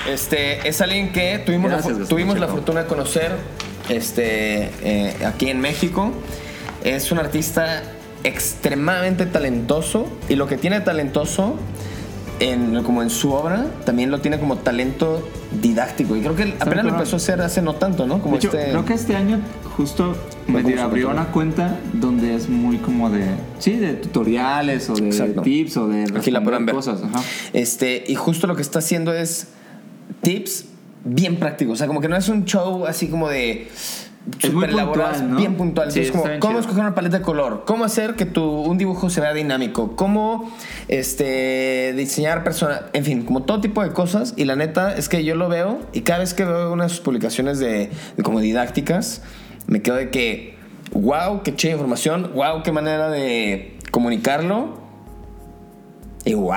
Este, 0.07 0.67
es 0.67 0.81
alguien 0.81 1.11
que 1.11 1.39
tuvimos, 1.39 1.71
Gracias, 1.71 2.39
la, 2.39 2.47
fortuna 2.47 2.83
de 2.83 2.87
conocer 2.87 3.31
este, 3.89 4.71
eh, 4.83 5.15
aquí 5.25 5.49
en 5.49 5.59
México. 5.59 6.11
Es 6.83 7.11
un 7.11 7.19
artista 7.19 7.83
extremadamente 8.23 9.25
talentoso 9.25 10.07
y 10.27 10.35
lo 10.35 10.47
que 10.47 10.57
tiene 10.57 10.81
talentoso 10.81 11.57
en, 12.39 12.83
como 12.83 13.03
en 13.03 13.09
su 13.09 13.31
obra 13.33 13.65
también 13.85 14.11
lo 14.11 14.19
tiene 14.19 14.39
como 14.39 14.57
talento 14.57 15.27
didáctico 15.61 16.15
y 16.15 16.21
creo 16.21 16.35
que 16.35 16.55
apenas 16.59 16.85
lo 16.85 16.91
empezó 16.91 17.15
a 17.15 17.17
hacer 17.17 17.41
hace 17.41 17.61
no 17.61 17.75
tanto, 17.75 18.05
¿no? 18.07 18.21
Como 18.21 18.37
De 18.37 18.37
hecho, 18.37 18.47
este 18.57 18.71
creo 18.71 18.85
que 18.85 18.93
este 18.93 19.15
año 19.15 19.39
justo 19.75 20.15
me 20.47 20.61
¿Cómo 20.61 20.75
se 20.75 20.81
abrió 20.81 21.09
una 21.09 21.31
cuenta 21.31 21.79
donde 21.93 22.35
es 22.35 22.49
muy 22.49 22.77
como 22.77 23.09
de, 23.09 23.25
sí, 23.59 23.77
de 23.77 23.93
tutoriales 23.93 24.89
o 24.89 24.95
de 24.95 25.07
Exacto. 25.07 25.41
tips 25.41 25.77
o 25.77 25.87
de 25.87 26.03
Aquí 26.17 26.31
la 26.31 26.39
ver. 26.39 26.73
cosas. 26.73 27.01
Ajá. 27.03 27.23
Este, 27.53 28.03
y 28.07 28.15
justo 28.15 28.47
lo 28.47 28.55
que 28.55 28.61
está 28.61 28.79
haciendo 28.79 29.13
es 29.13 29.47
tips 30.21 30.65
bien 31.05 31.37
prácticos. 31.37 31.73
O 31.73 31.77
sea, 31.77 31.87
como 31.87 32.01
que 32.01 32.09
no 32.09 32.17
es 32.17 32.29
un 32.29 32.45
show 32.45 32.85
así 32.85 33.07
como 33.07 33.29
de. 33.29 33.67
Es 34.41 34.53
muy 34.53 34.67
puntual, 34.67 35.31
¿no? 35.31 35.37
Bien 35.37 35.55
puntual. 35.55 35.91
Sí, 35.91 36.01
Entonces, 36.01 36.29
como, 36.29 36.39
¿cómo 36.39 36.59
escoger 36.59 36.81
una 36.81 36.93
paleta 36.93 37.19
de 37.19 37.23
color? 37.23 37.63
¿Cómo 37.65 37.85
hacer 37.85 38.15
que 38.15 38.25
tu, 38.25 38.43
un 38.43 38.77
dibujo 38.77 39.09
se 39.09 39.21
vea 39.21 39.33
dinámico? 39.33 39.95
¿Cómo 39.95 40.51
este, 40.87 41.93
diseñar 41.95 42.43
personas? 42.43 42.83
En 42.93 43.05
fin, 43.05 43.23
como 43.23 43.43
todo 43.43 43.61
tipo 43.61 43.81
de 43.81 43.91
cosas. 43.91 44.33
Y 44.35 44.45
la 44.45 44.55
neta 44.55 44.95
es 44.95 45.09
que 45.09 45.23
yo 45.23 45.35
lo 45.35 45.49
veo 45.49 45.79
y 45.93 46.01
cada 46.01 46.19
vez 46.19 46.33
que 46.33 46.45
veo 46.45 46.71
una 46.71 46.83
de 46.83 46.89
sus 46.89 46.99
publicaciones 46.99 47.59
de, 47.59 47.89
de 48.17 48.23
como 48.23 48.39
didácticas, 48.39 49.23
me 49.67 49.81
quedo 49.81 49.95
de 49.95 50.09
que, 50.09 50.55
wow, 50.91 51.41
qué 51.43 51.55
chida 51.55 51.71
información, 51.71 52.31
wow, 52.35 52.61
qué 52.63 52.71
manera 52.71 53.09
de 53.09 53.77
comunicarlo. 53.91 54.78
Y 56.29 56.33
wow. 56.35 56.53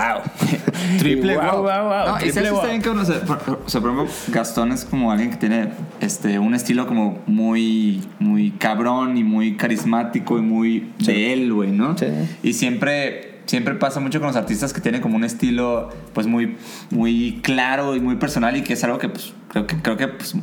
Triple 0.98 1.32
Y 1.32 1.37
wow. 1.37 1.44
wow, 1.44 1.62
wow, 1.62 1.85
wow. 1.85 2.18
No, 2.18 2.26
y 2.26 2.30
sabes, 2.30 2.50
wow. 2.50 2.58
está 2.61 2.68
bien 2.70 2.82
que 2.82 2.90
uno 2.90 3.04
se- 3.04 3.14
por, 3.14 3.62
o 3.64 3.68
sea, 3.68 3.80
por 3.80 3.90
ejemplo, 3.92 4.12
Gastón 4.28 4.72
es 4.72 4.85
como 4.85 5.11
alguien 5.11 5.30
que 5.30 5.37
tiene 5.37 5.68
este, 6.00 6.38
un 6.38 6.54
estilo 6.54 6.87
como 6.87 7.18
muy, 7.26 8.02
muy 8.18 8.50
cabrón 8.52 9.16
y 9.16 9.24
muy 9.24 9.56
carismático 9.56 10.38
y 10.38 10.42
muy 10.42 10.92
Sí. 10.98 11.06
de 11.06 11.32
él, 11.32 11.52
güey, 11.52 11.70
¿no? 11.70 11.96
Sí. 11.96 12.06
Y 12.42 12.52
siempre, 12.52 13.40
siempre 13.46 13.74
pasa 13.76 13.98
mucho 14.00 14.18
con 14.20 14.26
los 14.28 14.37
artistas 14.37 14.72
que 14.72 14.80
tienen 14.80 15.00
como 15.00 15.16
un 15.16 15.24
estilo 15.24 15.88
pues 16.12 16.26
muy, 16.26 16.56
muy 16.90 17.40
claro 17.42 17.96
y 17.96 18.00
muy 18.00 18.16
personal 18.16 18.56
y 18.56 18.62
que 18.62 18.74
es 18.74 18.85
algo 18.85 18.98
que 18.98 19.08
pues, 19.08 19.32
creo 19.48 19.66
que, 19.66 19.76
creo 19.76 19.96
que 19.96 20.08
pues, 20.08 20.35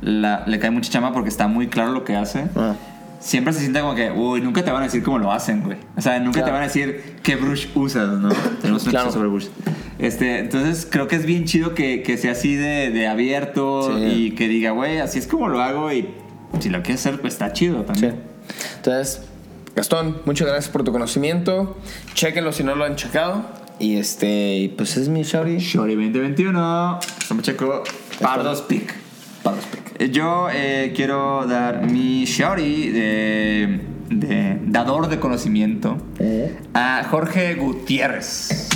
la- 0.00 0.44
le 0.46 0.58
cae 0.60 0.70
mucha 0.70 0.90
chama 0.90 1.12
porque 1.12 1.28
está 1.30 1.48
muy 1.48 1.66
claro 1.66 1.90
lo 1.92 2.04
que 2.04 2.14
hace. 2.14 2.44
Ah. 2.54 2.74
Siempre 3.20 3.52
se 3.52 3.60
siente 3.60 3.80
como 3.80 3.94
que, 3.94 4.10
uy, 4.12 4.40
nunca 4.40 4.64
te 4.64 4.70
van 4.70 4.82
a 4.82 4.84
decir 4.84 5.02
cómo 5.02 5.18
lo 5.18 5.32
hacen, 5.32 5.62
güey. 5.62 5.76
O 5.96 6.00
sea, 6.00 6.18
nunca 6.20 6.32
Claro. 6.40 6.46
te 6.46 6.52
van 6.52 6.62
a 6.62 6.66
decir 6.66 7.16
qué 7.22 7.36
brush 7.36 7.66
usas, 7.74 8.08
¿no? 8.18 8.28
Tenemos 8.62 8.84
un 8.84 8.90
Claro. 8.90 9.10
sobre 9.12 9.28
brush. 9.28 9.46
Este, 9.98 10.38
entonces, 10.38 10.86
creo 10.88 11.08
que 11.08 11.16
es 11.16 11.26
bien 11.26 11.44
chido 11.44 11.74
que, 11.74 12.02
que 12.02 12.16
sea 12.16 12.32
así 12.32 12.54
de, 12.54 12.90
de 12.90 13.08
abierto 13.08 13.90
Sí. 13.96 14.04
y 14.04 14.30
que 14.32 14.46
diga, 14.48 14.70
güey, 14.70 14.98
así 14.98 15.18
es 15.18 15.26
como 15.26 15.48
lo 15.48 15.60
hago 15.60 15.92
y 15.92 16.08
si 16.60 16.68
lo 16.70 16.82
quieres 16.82 17.04
hacer, 17.04 17.20
pues 17.20 17.32
está 17.34 17.52
chido 17.52 17.80
Sí. 17.80 17.86
también. 17.86 18.20
Entonces, 18.76 19.22
Gastón, 19.74 20.22
muchas 20.24 20.46
gracias 20.48 20.70
por 20.72 20.82
tu 20.84 20.92
conocimiento. 20.92 21.76
Chequenlo 22.14 22.52
si 22.52 22.62
no 22.64 22.74
lo 22.74 22.84
han 22.84 22.96
checado. 22.96 23.44
Y 23.80 23.96
este, 23.96 24.72
pues 24.76 24.96
es 24.96 25.08
mi 25.08 25.22
Shaori. 25.22 25.58
Shorty 25.58 25.94
2021. 25.94 26.98
Estamos 27.20 27.44
checo. 27.44 27.84
Pardos 28.20 28.62
Pick. 28.62 28.92
Pardos 29.44 29.64
Pick. 29.66 29.87
Eh, 29.98 30.10
Yo 30.10 30.48
eh, 30.52 30.92
quiero 30.94 31.44
dar 31.46 31.82
mi 31.82 32.24
Shorty 32.24 32.90
de, 32.90 33.80
dador 34.66 35.08
de 35.08 35.18
conocimiento 35.18 35.98
a 36.72 37.04
Jorge 37.10 37.54
Gutiérrez. 37.56 38.68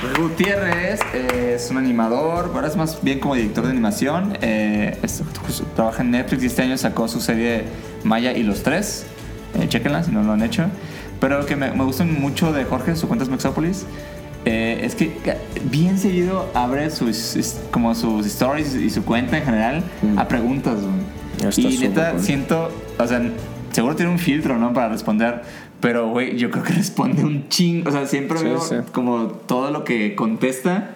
Jorge 0.00 0.22
Gutiérrez 0.22 1.00
eh, 1.12 1.54
es 1.56 1.70
un 1.70 1.78
animador, 1.78 2.52
ahora 2.54 2.68
es 2.68 2.76
más 2.76 3.02
bien 3.02 3.18
como 3.18 3.34
director 3.34 3.64
de 3.64 3.70
animación. 3.70 4.34
trabaja 5.74 6.02
en 6.02 6.12
Netflix 6.12 6.42
y 6.44 6.46
este 6.46 6.62
año 6.62 6.76
sacó 6.78 7.08
su 7.08 7.20
serie 7.20 7.64
Maya 8.04 8.32
y 8.32 8.44
los 8.44 8.62
Tres. 8.62 9.06
Chéquenla 9.68 10.04
si 10.04 10.12
no 10.12 10.22
lo 10.22 10.32
han 10.32 10.42
hecho. 10.42 10.66
Pero 11.18 11.38
lo 11.38 11.46
que 11.46 11.56
me, 11.56 11.72
me 11.72 11.82
gusta 11.82 12.04
mucho 12.04 12.52
de 12.52 12.64
Jorge, 12.64 12.94
su 12.94 13.08
cuenta 13.08 13.24
es 13.24 13.30
Mexópolis, 13.30 13.86
eh, 14.46 14.80
es 14.82 14.94
que 14.94 15.12
bien 15.70 15.98
seguido 15.98 16.48
abre 16.54 16.90
sus, 16.90 17.56
como 17.70 17.94
sus 17.94 18.24
stories 18.26 18.74
y 18.74 18.88
su 18.88 19.04
cuenta 19.04 19.36
en 19.38 19.44
general 19.44 19.84
Mm. 20.02 20.18
a 20.18 20.26
preguntas. 20.28 20.78
Y 21.56 21.76
neta, 21.78 22.12
cool. 22.12 22.20
siento, 22.20 22.70
o 22.98 23.06
sea, 23.06 23.20
seguro 23.72 23.94
tiene 23.94 24.10
un 24.10 24.18
filtro, 24.18 24.56
¿no? 24.56 24.72
Para 24.72 24.88
responder. 24.88 25.42
Pero, 25.80 26.08
güey, 26.08 26.38
yo 26.38 26.50
creo 26.50 26.62
que 26.64 26.72
responde 26.84 27.22
un 27.24 27.48
ching. 27.48 27.86
O 27.86 27.90
sea, 27.90 28.06
siempre 28.06 28.38
Sí, 28.38 28.44
veo 28.44 28.60
sí. 28.60 28.76
como 28.92 29.26
todo 29.26 29.70
lo 29.70 29.84
que 29.84 30.14
contesta 30.14 30.92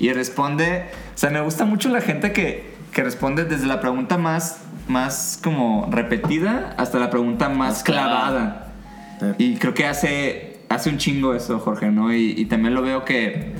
y 0.00 0.12
responde. 0.12 0.86
O 1.14 1.18
sea, 1.18 1.30
me 1.30 1.40
gusta 1.40 1.64
mucho 1.64 1.88
la 1.90 2.00
gente 2.00 2.32
que, 2.32 2.64
que 2.92 3.04
responde 3.04 3.44
desde 3.44 3.66
la 3.66 3.80
pregunta 3.80 4.18
más, 4.18 4.58
más 4.88 5.38
como 5.42 5.88
repetida 5.92 6.74
hasta 6.76 6.98
la 6.98 7.10
pregunta 7.10 7.48
más, 7.48 7.56
Más 7.74 7.82
clavada. 7.84 8.18
clavada. 8.30 8.72
Eh. 9.20 9.34
Y 9.38 9.54
creo 9.56 9.74
que 9.74 9.86
hace, 9.86 10.53
hace 10.68 10.90
un 10.90 10.98
chingo 10.98 11.34
eso, 11.34 11.58
Jorge, 11.58 11.90
¿no? 11.90 12.12
Y, 12.14 12.34
y 12.36 12.44
también 12.46 12.74
lo 12.74 12.82
veo 12.82 13.04
que, 13.04 13.52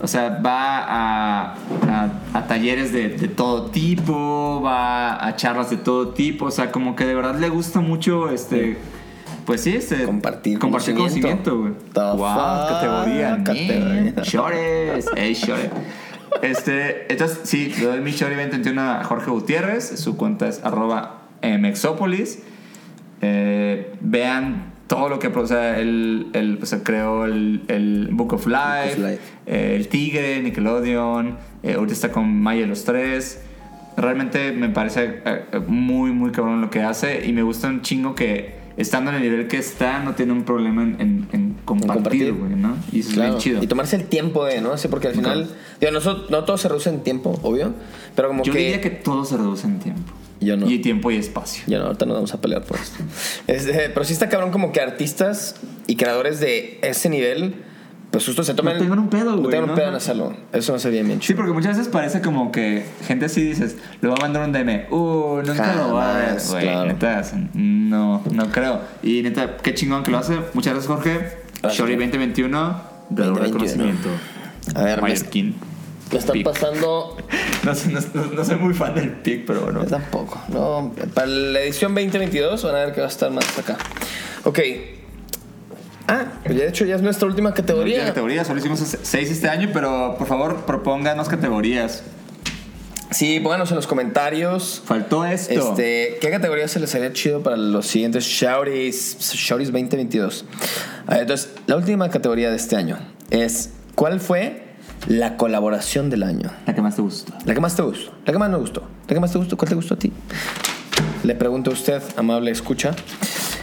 o 0.00 0.06
sea, 0.06 0.40
va 0.44 0.78
a, 0.78 1.54
a- 1.54 2.10
a 2.34 2.46
talleres 2.46 2.92
de, 2.92 3.08
de 3.10 3.28
todo 3.28 3.66
tipo, 3.70 4.60
va 4.64 5.26
a 5.26 5.36
charlas 5.36 5.70
de 5.70 5.76
todo 5.78 6.08
tipo, 6.10 6.46
o 6.46 6.50
sea, 6.50 6.70
como 6.72 6.94
que 6.96 7.04
de 7.06 7.14
verdad 7.14 7.38
le 7.38 7.48
gusta 7.48 7.80
mucho, 7.80 8.30
este, 8.30 8.76
pues 9.46 9.62
sí, 9.62 9.76
este, 9.76 10.04
Compartir 10.04 10.58
compartir 10.58 10.94
conocimiento. 10.94 11.58
güey. 11.58 11.72
Wow, 11.94 12.68
categoría, 12.68 13.42
categoría. 13.44 14.12
Shores, 14.22 15.06
hey, 15.16 15.34
shores. 15.34 15.70
Este, 16.42 17.10
entonces, 17.10 17.40
sí, 17.44 17.74
le 17.80 17.86
doy 17.86 18.00
mi 18.00 18.10
Shorty 18.12 18.34
2021 18.36 18.80
a 18.80 19.02
Jorge 19.04 19.30
Gutiérrez. 19.30 19.98
Su 19.98 20.16
cuenta 20.18 20.46
es 20.46 20.62
arroba 20.62 21.22
Mexópolis. 21.42 22.40
Eh, 23.22 23.94
vean 24.00 24.72
todo 24.88 25.08
lo 25.08 25.20
que 25.20 25.28
o 25.28 25.46
sea, 25.46 25.78
él, 25.78 26.26
él, 26.32 26.56
pues, 26.58 26.76
creó 26.82 27.24
el, 27.26 27.62
el 27.68 28.08
Book 28.10 28.32
of 28.32 28.46
Life, 28.48 28.98
Life. 28.98 29.20
eh, 29.46 29.74
El 29.76 29.86
Tigre, 29.88 30.42
Nickelodeon, 30.42 31.36
eh, 31.62 31.74
ahorita 31.74 31.92
está 31.92 32.10
con 32.10 32.34
Maya 32.42 32.66
los 32.66 32.82
Tres. 32.84 33.42
Realmente 33.96 34.52
me 34.52 34.68
parece 34.68 35.20
eh, 35.24 35.44
muy, 35.66 36.10
muy 36.12 36.30
cabrón 36.32 36.60
lo 36.60 36.70
que 36.70 36.80
hace 36.82 37.26
y 37.26 37.32
me 37.32 37.42
gusta 37.42 37.68
un 37.68 37.82
chingo 37.82 38.14
que 38.14 38.56
estando 38.76 39.10
en 39.10 39.16
el 39.16 39.22
nivel 39.22 39.48
que 39.48 39.58
está 39.58 39.98
no 39.98 40.14
tiene 40.14 40.32
un 40.32 40.44
problema 40.44 40.82
en, 40.84 40.96
en- 41.00 41.28
en 41.32 41.56
compartir, 41.64 42.32
güey, 42.32 42.54
¿no? 42.54 42.76
Y 42.92 43.00
eso 43.00 43.10
es 43.10 43.16
bien 43.16 43.38
chido. 43.38 43.62
Y 43.62 43.66
tomarse 43.66 43.96
el 43.96 44.04
tiempo 44.04 44.44
de, 44.44 44.60
¿no? 44.60 44.78
Sí, 44.78 44.86
porque 44.86 45.08
al 45.08 45.14
final, 45.14 45.50
digo, 45.80 45.92
no, 46.30 46.44
todo 46.44 46.56
se 46.56 46.68
reduce 46.68 46.88
en 46.88 47.00
tiempo, 47.02 47.38
obvio, 47.42 47.74
pero 48.14 48.28
como 48.28 48.44
Yo 48.44 48.52
que... 48.52 48.58
diría 48.60 48.80
que 48.80 48.90
todo 48.90 49.24
se 49.24 49.36
reduce 49.36 49.66
en 49.66 49.80
tiempo. 49.80 50.12
Yo 50.40 50.56
no. 50.56 50.70
Y 50.70 50.78
tiempo 50.78 51.10
y 51.10 51.16
espacio. 51.16 51.64
Ya 51.66 51.78
no, 51.78 51.86
ahorita 51.86 52.06
nos 52.06 52.14
vamos 52.16 52.34
a 52.34 52.40
pelear 52.40 52.62
por 52.62 52.78
esto. 52.78 52.98
Este, 53.46 53.90
pero 53.90 54.04
sí 54.04 54.12
está 54.12 54.28
cabrón 54.28 54.50
como 54.50 54.70
que 54.72 54.80
artistas 54.80 55.56
y 55.86 55.96
creadores 55.96 56.38
de 56.40 56.78
ese 56.82 57.08
nivel, 57.08 57.56
pues 58.10 58.24
justo 58.24 58.42
se 58.44 58.54
toman... 58.54 58.74
No 58.74 58.80
tengan 58.80 58.98
un 59.00 59.08
pedo, 59.10 59.32
No 59.32 59.36
güey, 59.38 59.50
tengan 59.50 59.64
un 59.64 59.70
¿no? 59.70 59.74
pedo 59.74 59.88
en 59.88 59.94
hacerlo. 59.94 60.34
Eso 60.52 60.72
me 60.72 60.76
hace 60.76 60.90
bien, 60.90 61.06
bien 61.06 61.20
Sí, 61.20 61.28
chido. 61.28 61.38
porque 61.38 61.52
muchas 61.52 61.76
veces 61.76 61.92
parece 61.92 62.20
como 62.20 62.52
que 62.52 62.84
gente 63.06 63.26
así 63.26 63.42
dices, 63.42 63.76
le 64.00 64.08
va 64.08 64.14
a 64.14 64.20
mandar 64.20 64.44
un 64.44 64.52
DM, 64.52 64.86
uh, 64.92 65.42
nunca 65.44 65.74
lo 65.74 65.94
va 65.94 66.14
a 66.14 66.18
ver, 66.18 66.26
Jamás, 66.28 66.50
güey. 66.50 66.62
claro. 66.62 66.86
Neta, 66.86 67.22
no, 67.54 68.22
no 68.32 68.50
creo. 68.50 68.80
Y 69.02 69.22
neta, 69.22 69.56
qué 69.58 69.74
chingón 69.74 70.02
que 70.04 70.10
lo 70.10 70.18
hace. 70.18 70.36
Muchas 70.54 70.72
gracias, 70.74 70.86
Jorge. 70.86 71.38
Shori 71.70 71.96
2021, 71.96 72.82
de 73.10 73.24
2021. 73.24 73.40
reconocimiento. 73.44 74.08
A 74.74 74.84
ver, 74.84 75.02
Mallorquín. 75.02 75.56
Me 76.12 76.18
están 76.18 76.42
pasando... 76.42 77.16
No, 77.64 77.74
sé- 77.74 77.88
no, 77.90 78.00
no- 78.14 78.24
no 78.26 78.44
soy 78.44 78.54
muy 78.56 78.72
fan 78.72 78.94
del 78.94 79.10
pick, 79.10 79.44
pero 79.44 79.62
bueno. 79.62 79.82
Yo 79.82 79.90
tampoco. 79.90 80.40
No, 80.48 80.94
para 81.12 81.26
la 81.26 81.60
edición 81.60 81.92
2022 81.94 82.62
van 82.62 82.74
a 82.76 82.78
ver 82.84 82.94
que 82.94 83.00
va 83.00 83.06
a 83.08 83.10
estar 83.10 83.30
más 83.32 83.58
acá. 83.58 83.76
Ok. 84.44 84.60
Ah, 86.06 86.24
pues 86.44 86.56
ya 86.56 86.62
de 86.62 86.68
hecho 86.70 86.84
ya 86.84 86.94
es 86.94 87.02
nuestra 87.02 87.26
última 87.26 87.50
Última 87.50 87.66
categoría. 87.66 88.04
categoría, 88.06 88.44
solo 88.44 88.60
hicimos 88.60 88.80
seis 89.02 89.30
este 89.30 89.48
año, 89.48 89.70
pero 89.74 90.14
por 90.16 90.26
favor 90.26 90.64
propónganos 90.64 91.28
categorías. 91.28 92.02
Sí, 93.10 93.40
pónganos 93.40 93.70
en 93.70 93.76
los 93.76 93.86
comentarios. 93.86 94.82
Faltó 94.86 95.24
esto. 95.24 95.52
Este, 95.52 96.18
¿Qué 96.20 96.30
categoría 96.30 96.68
se 96.68 96.78
les 96.78 96.94
haría 96.94 97.12
chido 97.12 97.42
para 97.42 97.56
los 97.56 97.86
siguientes 97.86 98.24
Shouties, 98.24 99.18
Shouties 99.34 99.68
2022? 99.72 100.44
A 101.06 101.10
ver, 101.12 101.22
entonces, 101.22 101.50
la 101.66 101.76
última 101.76 102.08
categoría 102.08 102.50
de 102.50 102.56
este 102.56 102.76
año 102.76 102.98
es 103.30 103.70
¿cuál 103.94 104.20
fue 104.20 104.67
la 105.06 105.36
colaboración 105.36 106.10
del 106.10 106.22
año? 106.22 106.50
La 106.66 106.74
que 106.74 106.82
más 106.82 106.96
te 106.96 107.02
gustó. 107.02 107.32
La 107.44 107.54
que 107.54 107.60
más 107.60 107.76
te 107.76 107.82
gustó, 107.82 108.12
la 108.24 108.32
que 108.32 108.38
más 108.38 108.50
no 108.50 108.58
gustó, 108.58 108.82
la 109.06 109.14
que 109.14 109.20
más 109.20 109.32
te 109.32 109.38
gustó, 109.38 109.56
¿cuál 109.56 109.68
te 109.68 109.74
gustó 109.74 109.94
a 109.94 109.98
ti? 109.98 110.12
Le 111.22 111.34
pregunto 111.34 111.70
a 111.70 111.74
usted, 111.74 112.02
amable 112.16 112.50
escucha. 112.50 112.94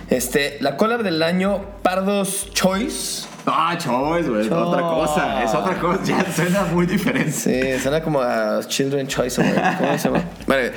Este, 0.10 0.58
la 0.62 0.78
collab 0.78 1.04
del 1.04 1.22
año 1.24 1.62
Pardos 1.82 2.50
Choice. 2.54 3.28
Ah, 3.48 3.76
choice, 3.78 4.30
güey. 4.30 4.46
Es 4.46 4.52
otra 4.52 4.82
cosa. 4.82 5.44
Es 5.44 5.54
otra 5.54 5.80
cosa. 5.80 6.04
Ya 6.04 6.26
suena 6.32 6.64
muy 6.66 6.86
diferente. 6.86 7.32
Sí, 7.32 7.80
suena 7.82 8.02
como 8.02 8.22
a 8.22 8.62
Children 8.66 9.08
Choice. 9.08 9.42
güey. 9.42 9.54
¿Cómo 9.78 9.98
se 9.98 10.10
llama? 10.10 10.24
Vale. 10.48 10.74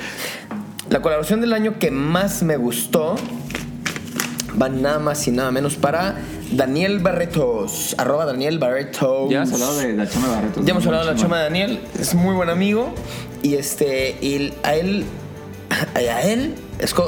La 0.89 1.01
colaboración 1.01 1.41
del 1.41 1.53
año 1.53 1.77
que 1.79 1.91
más 1.91 2.41
me 2.41 2.57
gustó 2.57 3.15
va 4.59 4.69
nada 4.69 4.99
más 4.99 5.27
y 5.27 5.31
nada 5.31 5.51
menos 5.51 5.75
para 5.75 6.15
Daniel 6.51 6.99
Barretos. 6.99 7.95
Arroba 7.97 8.25
Daniel 8.25 8.59
Barretos. 8.59 9.29
Ya 9.29 9.43
hemos 9.43 9.53
hablado 9.53 9.77
de 9.77 9.93
la 9.93 10.09
chama 10.09 10.27
de 10.27 10.35
Barretos. 10.35 10.65
Ya 10.65 10.71
hemos 10.71 10.85
hablado 10.85 11.05
de 11.05 11.13
la 11.13 11.17
Chama. 11.17 11.37
de 11.37 11.43
Daniel, 11.43 11.79
es 11.99 12.15
muy 12.15 12.35
buen 12.35 12.49
amigo 12.49 12.93
y 13.41 13.55
este 13.55 14.17
y 14.21 14.53
a 14.63 14.75
él 14.75 15.05
a 15.95 16.21
él 16.21 16.55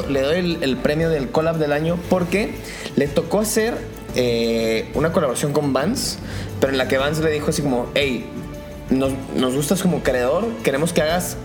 le 0.10 0.22
doy 0.22 0.38
el, 0.38 0.58
el 0.62 0.78
premio 0.78 1.10
del 1.10 1.30
collab 1.30 1.58
del 1.58 1.72
año 1.72 1.98
porque 2.10 2.54
le 2.96 3.08
tocó 3.08 3.40
hacer 3.40 3.78
eh, 4.16 4.90
una 4.94 5.14
colaboración 5.14 5.54
con 5.54 5.72
Vance, 5.74 6.18
pero 6.60 6.72
en 6.72 6.78
la 6.78 6.88
que 6.88 6.98
Vance 6.98 7.24
le 7.24 7.32
dijo 7.32 7.50
así 7.50 7.62
como, 7.62 7.88
hey, 7.96 8.26
nos, 8.90 9.14
nos 9.36 9.56
gustas 9.56 9.82
como 9.82 10.04
creador, 10.04 10.48
queremos 10.64 10.92
que 10.92 11.02
hagas 11.02 11.38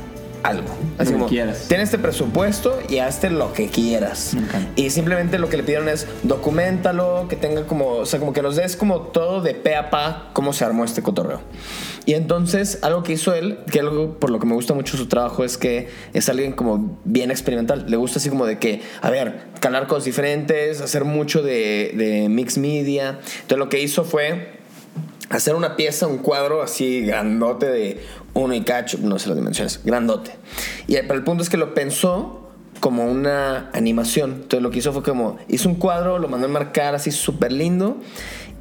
algo. 0.43 0.69
Así 0.99 1.13
como, 1.13 1.27
quieras. 1.27 1.67
ten 1.69 1.81
este 1.81 1.99
presupuesto 1.99 2.79
y 2.89 2.99
hazte 2.99 3.31
lo 3.31 3.53
que 3.53 3.69
quieras. 3.69 4.37
Y 4.77 4.91
simplemente 4.91 5.39
lo 5.39 5.49
que 5.49 5.57
le 5.57 5.63
pidieron 5.63 5.89
es 5.89 6.07
documentalo, 6.23 7.27
que 7.29 7.37
tenga 7.37 7.67
como, 7.67 7.89
o 7.89 8.07
sea, 8.07 8.19
como 8.19 8.33
que 8.33 8.43
nos 8.43 8.57
des 8.57 8.77
como 8.77 9.01
todo 9.01 9.41
de 9.41 9.55
pe 9.55 9.75
a 9.75 9.91
pa 9.91 10.31
cómo 10.33 10.53
se 10.53 10.65
armó 10.65 10.85
este 10.85 11.03
cotorreo. 11.03 11.41
Y 12.05 12.15
entonces, 12.15 12.79
algo 12.83 13.03
que 13.03 13.13
hizo 13.13 13.35
él, 13.35 13.59
que 13.71 13.81
algo 13.81 14.19
por 14.19 14.31
lo 14.31 14.39
que 14.39 14.47
me 14.47 14.55
gusta 14.55 14.75
mucho 14.75 14.97
su 14.97 15.07
trabajo 15.07 15.45
es 15.45 15.59
que 15.59 15.89
es 16.15 16.29
alguien 16.29 16.53
como 16.53 16.99
bien 17.05 17.31
experimental. 17.31 17.87
Le 17.89 17.97
gusta 17.97 18.19
así 18.19 18.29
como 18.29 18.47
de 18.47 18.59
que, 18.59 18.81
a 19.03 19.11
ver, 19.11 19.47
calar 19.61 19.89
cosas 19.89 20.05
diferentes, 20.05 20.81
hacer 20.81 21.05
mucho 21.05 21.43
de, 21.43 21.93
de 21.97 22.29
mix 22.29 22.59
media. 22.59 23.19
Entonces, 23.41 23.59
lo 23.59 23.69
que 23.69 23.81
hizo 23.81 24.05
fue 24.05 24.57
hacer 25.31 25.55
una 25.55 25.77
pieza, 25.77 26.07
un 26.07 26.19
cuadro 26.19 26.63
así 26.63 27.01
grandote 27.01 27.67
de 27.67 27.99
uno 28.37 28.55
y 28.55 28.61
cacho, 28.63 28.99
no 29.03 29.19
sé 29.19 29.29
las 29.29 29.37
dimensiones, 29.37 29.81
grandote. 29.85 30.33
Y 30.87 30.97
el, 30.97 31.07
pero 31.07 31.19
el 31.19 31.25
punto 31.25 31.43
es 31.43 31.51
que 31.51 31.57
lo 31.57 31.75
pensó 31.75 32.51
como 32.81 33.07
una 33.07 33.71
animación. 33.73 34.33
Entonces 34.33 34.63
lo 34.63 34.71
que 34.71 34.79
hizo 34.79 34.93
fue 34.93 35.03
como, 35.03 35.39
hizo 35.49 35.69
un 35.69 35.77
cuadro, 35.77 36.19
lo 36.19 36.29
mandó 36.29 36.47
a 36.47 36.51
marcar 36.51 36.95
así 36.95 37.11
súper 37.11 37.53
lindo 37.53 37.97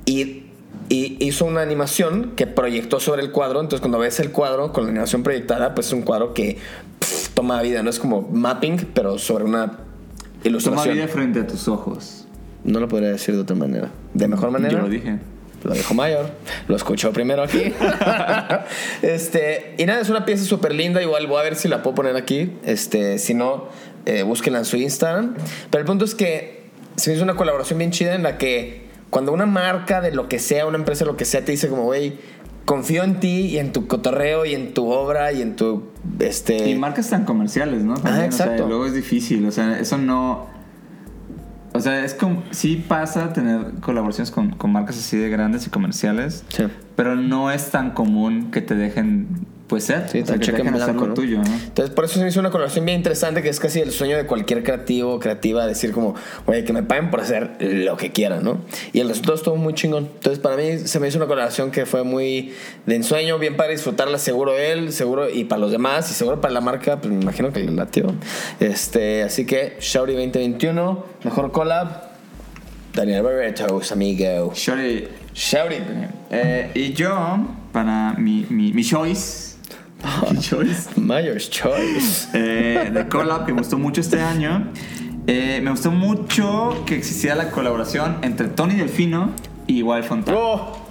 y, 0.06 0.44
y 0.90 1.18
hizo 1.20 1.46
una 1.46 1.62
animación 1.62 2.32
que 2.36 2.48
proyectó 2.48 3.00
sobre 3.00 3.22
el 3.22 3.32
cuadro. 3.32 3.60
Entonces 3.60 3.82
cuando 3.82 4.00
ves 4.00 4.20
el 4.20 4.32
cuadro 4.32 4.72
con 4.72 4.86
la 4.86 4.92
animación 4.92 5.24
proyectada, 5.24 5.76
pues 5.76 5.88
es 5.88 5.94
un 5.94 6.04
cuadro 6.04 6.34
que 6.34 6.58
pff, 7.00 7.30
toma 7.30 7.62
vida, 7.62 7.84
no 7.84 7.90
es 7.90 8.00
como 8.00 8.22
mapping, 8.22 8.88
pero 8.94 9.18
sobre 9.20 9.44
una 9.44 9.68
Toma 9.68 9.80
ilustración. 10.44 10.96
vida 10.96 11.08
frente 11.08 11.40
a 11.40 11.48
tus 11.48 11.68
ojos. 11.68 12.26
No 12.64 12.80
lo 12.80 12.88
podría 12.88 13.10
decir 13.10 13.36
de 13.36 13.42
otra 13.42 13.56
manera. 13.56 13.92
De 14.14 14.28
mejor 14.28 14.52
manera. 14.52 14.74
Yo 14.74 14.80
lo 14.82 14.90
dije. 14.90 15.20
Lo 15.66 15.74
dijo 15.74 15.96
Mayor, 15.96 16.30
lo 16.68 16.76
escuchó 16.76 17.12
primero 17.12 17.42
aquí. 17.42 17.74
este, 19.02 19.74
y 19.80 19.86
nada, 19.86 20.00
es 20.00 20.10
una 20.10 20.24
pieza 20.24 20.46
súper 20.46 20.76
linda. 20.76 21.02
Igual 21.02 21.26
voy 21.26 21.40
a 21.40 21.44
ver 21.44 21.56
si 21.56 21.68
la 21.68 21.82
puedo 21.82 21.96
poner 21.96 22.16
aquí. 22.16 22.52
Este, 22.64 23.18
si 23.18 23.34
no, 23.34 23.70
eh, 24.06 24.22
búsquenla 24.22 24.60
en 24.60 24.66
su 24.66 24.78
Instagram. 24.78 25.36
Pero 25.72 25.82
el 25.82 25.88
punto 25.88 26.06
es 26.06 26.14
que 26.14 26.66
se 26.98 27.14
hizo 27.14 27.24
una 27.24 27.36
colaboración 27.36 27.80
bien 27.80 27.90
chida 27.90 28.14
en 28.14 28.22
la 28.22 28.38
que 28.38 28.86
cuando 29.10 29.34
una 29.34 29.48
marca 29.48 30.02
de 30.02 30.12
lo 30.12 30.30
que 30.30 30.38
sea, 30.38 30.68
una 30.68 30.78
empresa 30.78 31.04
de 31.04 31.12
lo 31.12 31.18
que 31.18 31.26
sea, 31.26 31.44
te 31.44 31.52
dice 31.52 31.68
como, 31.68 31.86
güey, 31.86 32.14
confío 32.66 33.04
en 33.04 33.20
ti 33.20 33.48
y 33.48 33.58
en 33.58 33.72
tu 33.72 33.88
cotorreo 33.88 34.46
y 34.46 34.54
en 34.54 34.74
tu 34.76 34.92
obra 34.92 35.32
y 35.32 35.42
en 35.42 35.56
tu. 35.56 35.90
Este, 36.20 36.70
Y 36.70 36.76
marcas 36.76 37.10
tan 37.10 37.26
comerciales, 37.26 37.84
¿no? 37.84 37.96
También, 37.96 38.30
o 38.30 38.32
sea, 38.32 38.46
exacto. 38.46 38.68
luego 38.68 38.86
es 38.86 38.94
difícil, 38.94 39.46
o 39.48 39.52
sea, 39.52 39.80
eso 39.80 39.98
no... 39.98 40.54
O 41.76 41.80
sea, 41.80 42.04
es 42.04 42.14
como... 42.14 42.44
Sí 42.52 42.84
pasa 42.88 43.34
tener 43.34 43.74
colaboraciones 43.82 44.32
con, 44.32 44.52
con 44.52 44.72
marcas 44.72 44.98
así 44.98 45.18
de 45.18 45.30
grandes 45.30 45.68
y 45.68 45.70
comerciales, 45.70 46.44
Sí. 46.50 46.64
pero 46.96 47.16
no 47.16 47.52
es 47.52 47.72
tan 47.72 47.92
común 47.92 48.50
que 48.52 48.62
te 48.62 48.76
dejen, 48.76 49.28
pues, 49.68 49.86
ser. 49.86 50.08
Sí, 50.10 50.22
o 50.22 50.26
sea, 50.26 50.36
que 50.36 50.46
cheque 50.46 50.62
en 50.62 51.14
tuyo, 51.14 51.38
¿no? 51.40 51.44
Entonces, 51.44 51.94
por 51.94 52.06
eso 52.06 52.16
se 52.16 52.22
me 52.22 52.30
hizo 52.30 52.40
una 52.40 52.52
colaboración 52.52 52.86
bien 52.86 52.98
interesante, 52.98 53.42
que 53.42 53.50
es 53.50 53.60
casi 53.60 53.80
el 53.80 53.92
sueño 53.92 54.16
de 54.18 54.26
cualquier 54.26 54.64
creativo 54.64 55.14
o 55.14 55.20
creativa, 55.20 55.66
decir 55.66 55.92
como, 55.92 56.16
oye, 56.46 56.64
que 56.64 56.74
me 56.74 56.84
paguen 56.84 57.10
por 57.10 57.22
hacer 57.22 57.58
lo 57.60 57.98
que 57.98 58.12
quieran, 58.12 58.44
¿no? 58.44 58.60
Y 58.94 59.00
el 59.00 59.08
resultado 59.08 59.36
estuvo 59.36 59.56
muy 59.56 59.74
chingón. 59.74 60.10
Entonces, 60.16 60.40
para 60.40 60.56
mí 60.56 60.80
se 60.80 61.00
me 61.00 61.08
hizo 61.08 61.18
una 61.18 61.28
colaboración 61.28 61.72
que 61.72 61.86
fue 61.86 62.04
muy 62.04 62.54
de 62.86 62.96
ensueño, 62.96 63.40
bien 63.40 63.56
para 63.56 63.70
disfrutarla, 63.70 64.18
seguro 64.20 64.58
él, 64.58 64.92
seguro, 64.94 65.30
y 65.30 65.46
para 65.46 65.60
los 65.60 65.72
demás, 65.72 66.10
y 66.12 66.14
seguro 66.14 66.42
para 66.42 66.54
la 66.54 66.62
marca, 66.62 67.02
pues 67.02 67.14
me 67.14 67.22
imagino 67.22 67.52
que 67.52 67.62
le 67.62 67.72
latió. 67.72 68.14
Este, 68.60 69.24
así 69.24 69.46
que, 69.46 69.78
Shouty 69.80 70.14
2021, 70.14 71.06
mejor 71.24 71.52
collab, 71.52 72.16
Daniel 72.94 73.24
Barretos, 73.24 73.92
amigo. 73.92 74.54
Shorty, 74.54 75.08
Shouty. 75.34 75.76
eh, 76.32 76.72
y 76.74 76.94
yo, 76.94 77.40
para 77.74 78.14
mi, 78.14 78.46
mi, 78.50 78.72
mi 78.72 78.84
choice, 78.86 79.55
choice, 80.40 80.90
Myers 80.96 81.50
Choice. 81.50 82.28
eh, 82.34 82.90
de 82.94 83.08
collab 83.08 83.46
que 83.46 83.54
me 83.54 83.60
gustó 83.60 83.78
mucho 83.78 84.02
este 84.02 84.22
año. 84.22 84.72
Eh, 85.28 85.60
me 85.64 85.72
gustó 85.72 85.92
mucho 85.92 86.84
que 86.86 86.96
existiera 86.96 87.36
la 87.36 87.50
colaboración 87.52 88.18
entre 88.22 88.48
Tony 88.48 88.76
Delfino 88.76 89.32
y 89.68 89.82
Wild 89.82 90.04
Fontana. 90.06 90.38
¡Oh! 90.40 90.82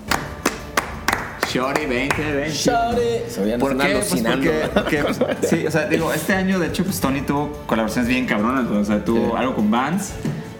Shorty 1.52 1.82
2020. 1.82 2.50
Shouty. 2.50 3.00
Se 3.30 3.40
veían 3.42 3.60
¿Por 3.60 3.76
qué? 3.78 3.92
Pues 3.94 4.22
porque, 4.22 4.68
porque- 4.74 5.36
sí, 5.48 5.64
o 5.66 5.70
sea, 5.70 5.86
digo, 5.86 6.12
este 6.12 6.32
año 6.34 6.58
de 6.58 6.66
hecho 6.66 6.82
pues 6.82 6.98
Tony 7.00 7.20
tuvo 7.20 7.52
colaboraciones 7.66 8.08
bien 8.08 8.26
cabronas, 8.26 8.66
o 8.68 8.84
sea, 8.84 9.04
tuvo 9.04 9.30
Sí. 9.30 9.32
algo 9.36 9.54
con 9.54 9.70
Vans, 9.70 10.14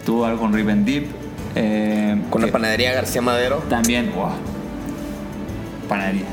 tuvo 0.05 0.25
algo 0.25 0.39
con 0.39 0.53
Riven 0.53 0.85
Deep, 0.85 1.07
eh, 1.55 2.17
Con 2.29 2.41
la 2.41 2.47
panadería 2.47 2.93
García 2.93 3.21
Madero. 3.21 3.57
también, 3.69 4.13
wow, 4.15 4.29
panadería. 5.89 6.23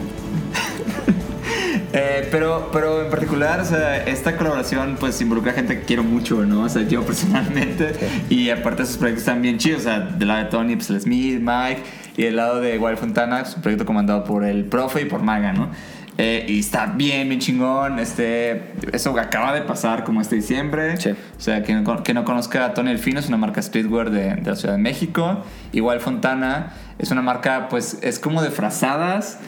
Eh, 1.93 2.27
pero, 2.31 2.71
pero 2.73 3.03
en 3.03 3.11
particular, 3.11 3.61
o 3.61 3.65
sea, 3.65 3.99
esta 4.05 4.37
colaboración 4.37 4.97
pues 4.99 5.21
involucra 5.21 5.53
gente 5.53 5.79
que 5.81 5.85
quiero 5.85 6.03
mucho, 6.03 6.45
¿no? 6.47 6.63
O 6.63 6.69
sea, 6.69 6.83
yo 6.83 7.03
personalmente. 7.07 7.93
Y 8.31 8.51
aparte 8.51 8.87
sus 8.87 8.97
proyectos 8.97 9.23
están 9.23 9.43
bien 9.43 9.59
chidos. 9.59 9.81
O 9.81 9.85
sea, 9.85 10.01
del 10.01 10.29
lado 10.29 10.45
de 10.45 10.51
Tony, 10.51 10.77
pues 10.77 10.91
el 10.91 11.01
Smith, 11.01 11.41
Mike. 11.41 11.83
Y 12.17 12.25
del 12.25 12.37
lado 12.37 12.61
de 12.61 12.79
Wild 12.79 12.99
Fontana, 12.99 13.45
su 13.45 13.61
proyecto 13.61 13.87
comandado 13.87 14.25
por 14.25 14.45
el 14.45 14.65
profe 14.67 15.03
y 15.03 15.05
por 15.07 15.23
Maga, 15.23 15.53
¿no? 15.53 15.71
Eh, 16.19 16.45
y 16.47 16.61
está 16.61 16.87
bien, 16.87 17.29
bien 17.29 17.41
chingón. 17.41 17.99
Este, 17.99 18.73
eso 18.93 19.19
acaba 19.19 19.55
de 19.55 19.63
pasar 19.63 20.05
como 20.05 20.21
este 20.21 20.37
diciembre. 20.37 20.99
Sí. 20.99 21.11
O 21.11 21.41
sea, 21.41 21.63
que 21.63 21.75
no, 21.75 22.03
que 22.03 22.15
no 22.15 22.25
conozca 22.25 22.67
a 22.67 22.75
Tony 22.75 22.91
Elfino, 22.91 23.21
es 23.21 23.29
una 23.29 23.39
marca 23.39 23.63
streetwear 23.63 24.11
de, 24.11 24.35
de 24.37 24.51
la 24.51 24.57
Ciudad 24.57 24.75
de 24.75 24.81
México. 24.81 25.43
Igual 25.73 26.01
Fontana 26.01 26.75
es 26.99 27.11
una 27.11 27.23
marca, 27.23 27.69
pues, 27.69 27.99
es 28.03 28.19
como 28.19 28.43
de 28.43 28.51
frazadas. 28.51 29.39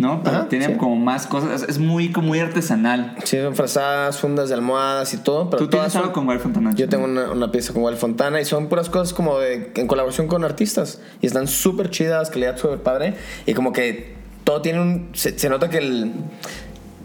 ¿No? 0.00 0.22
Pero 0.24 0.36
Ajá, 0.38 0.48
tiene 0.48 0.66
sí. 0.66 0.72
como 0.74 0.96
más 0.96 1.26
cosas. 1.26 1.62
Es, 1.68 1.78
muy, 1.78 2.10
como 2.10 2.28
muy 2.28 2.40
artesanal. 2.40 3.14
Sí, 3.24 3.36
son 3.40 3.54
frazadas, 3.54 4.18
fundas 4.18 4.48
de 4.48 4.54
almohadas 4.54 5.12
y 5.14 5.18
todo. 5.18 5.50
Pero 5.50 5.62
¿Tú 5.64 5.68
tienes 5.68 5.82
todas 5.84 5.92
son- 5.92 6.02
algo 6.02 6.12
con 6.14 6.28
Wild 6.28 6.40
Fontana? 6.40 6.72
Yo 6.74 6.88
tengo 6.88 7.04
una, 7.04 7.30
una 7.30 7.52
pieza 7.52 7.72
con 7.72 7.82
Val 7.82 7.96
Fontana 7.96 8.40
y 8.40 8.44
son 8.44 8.68
puras 8.68 8.88
cosas 8.88 9.12
como 9.14 9.38
de, 9.38 9.72
en 9.76 9.86
colaboración 9.86 10.26
con 10.26 10.42
artistas. 10.44 11.00
Y 11.20 11.26
están 11.26 11.46
súper 11.46 11.90
chidas, 11.90 12.30
calidad 12.30 12.56
súper 12.56 12.78
padre. 12.78 13.14
Y 13.46 13.52
como 13.54 13.72
que 13.72 14.14
todo 14.44 14.62
tiene 14.62 14.80
un. 14.80 15.10
Se, 15.12 15.38
se 15.38 15.48
nota 15.48 15.68
que 15.70 15.78
el. 15.78 16.12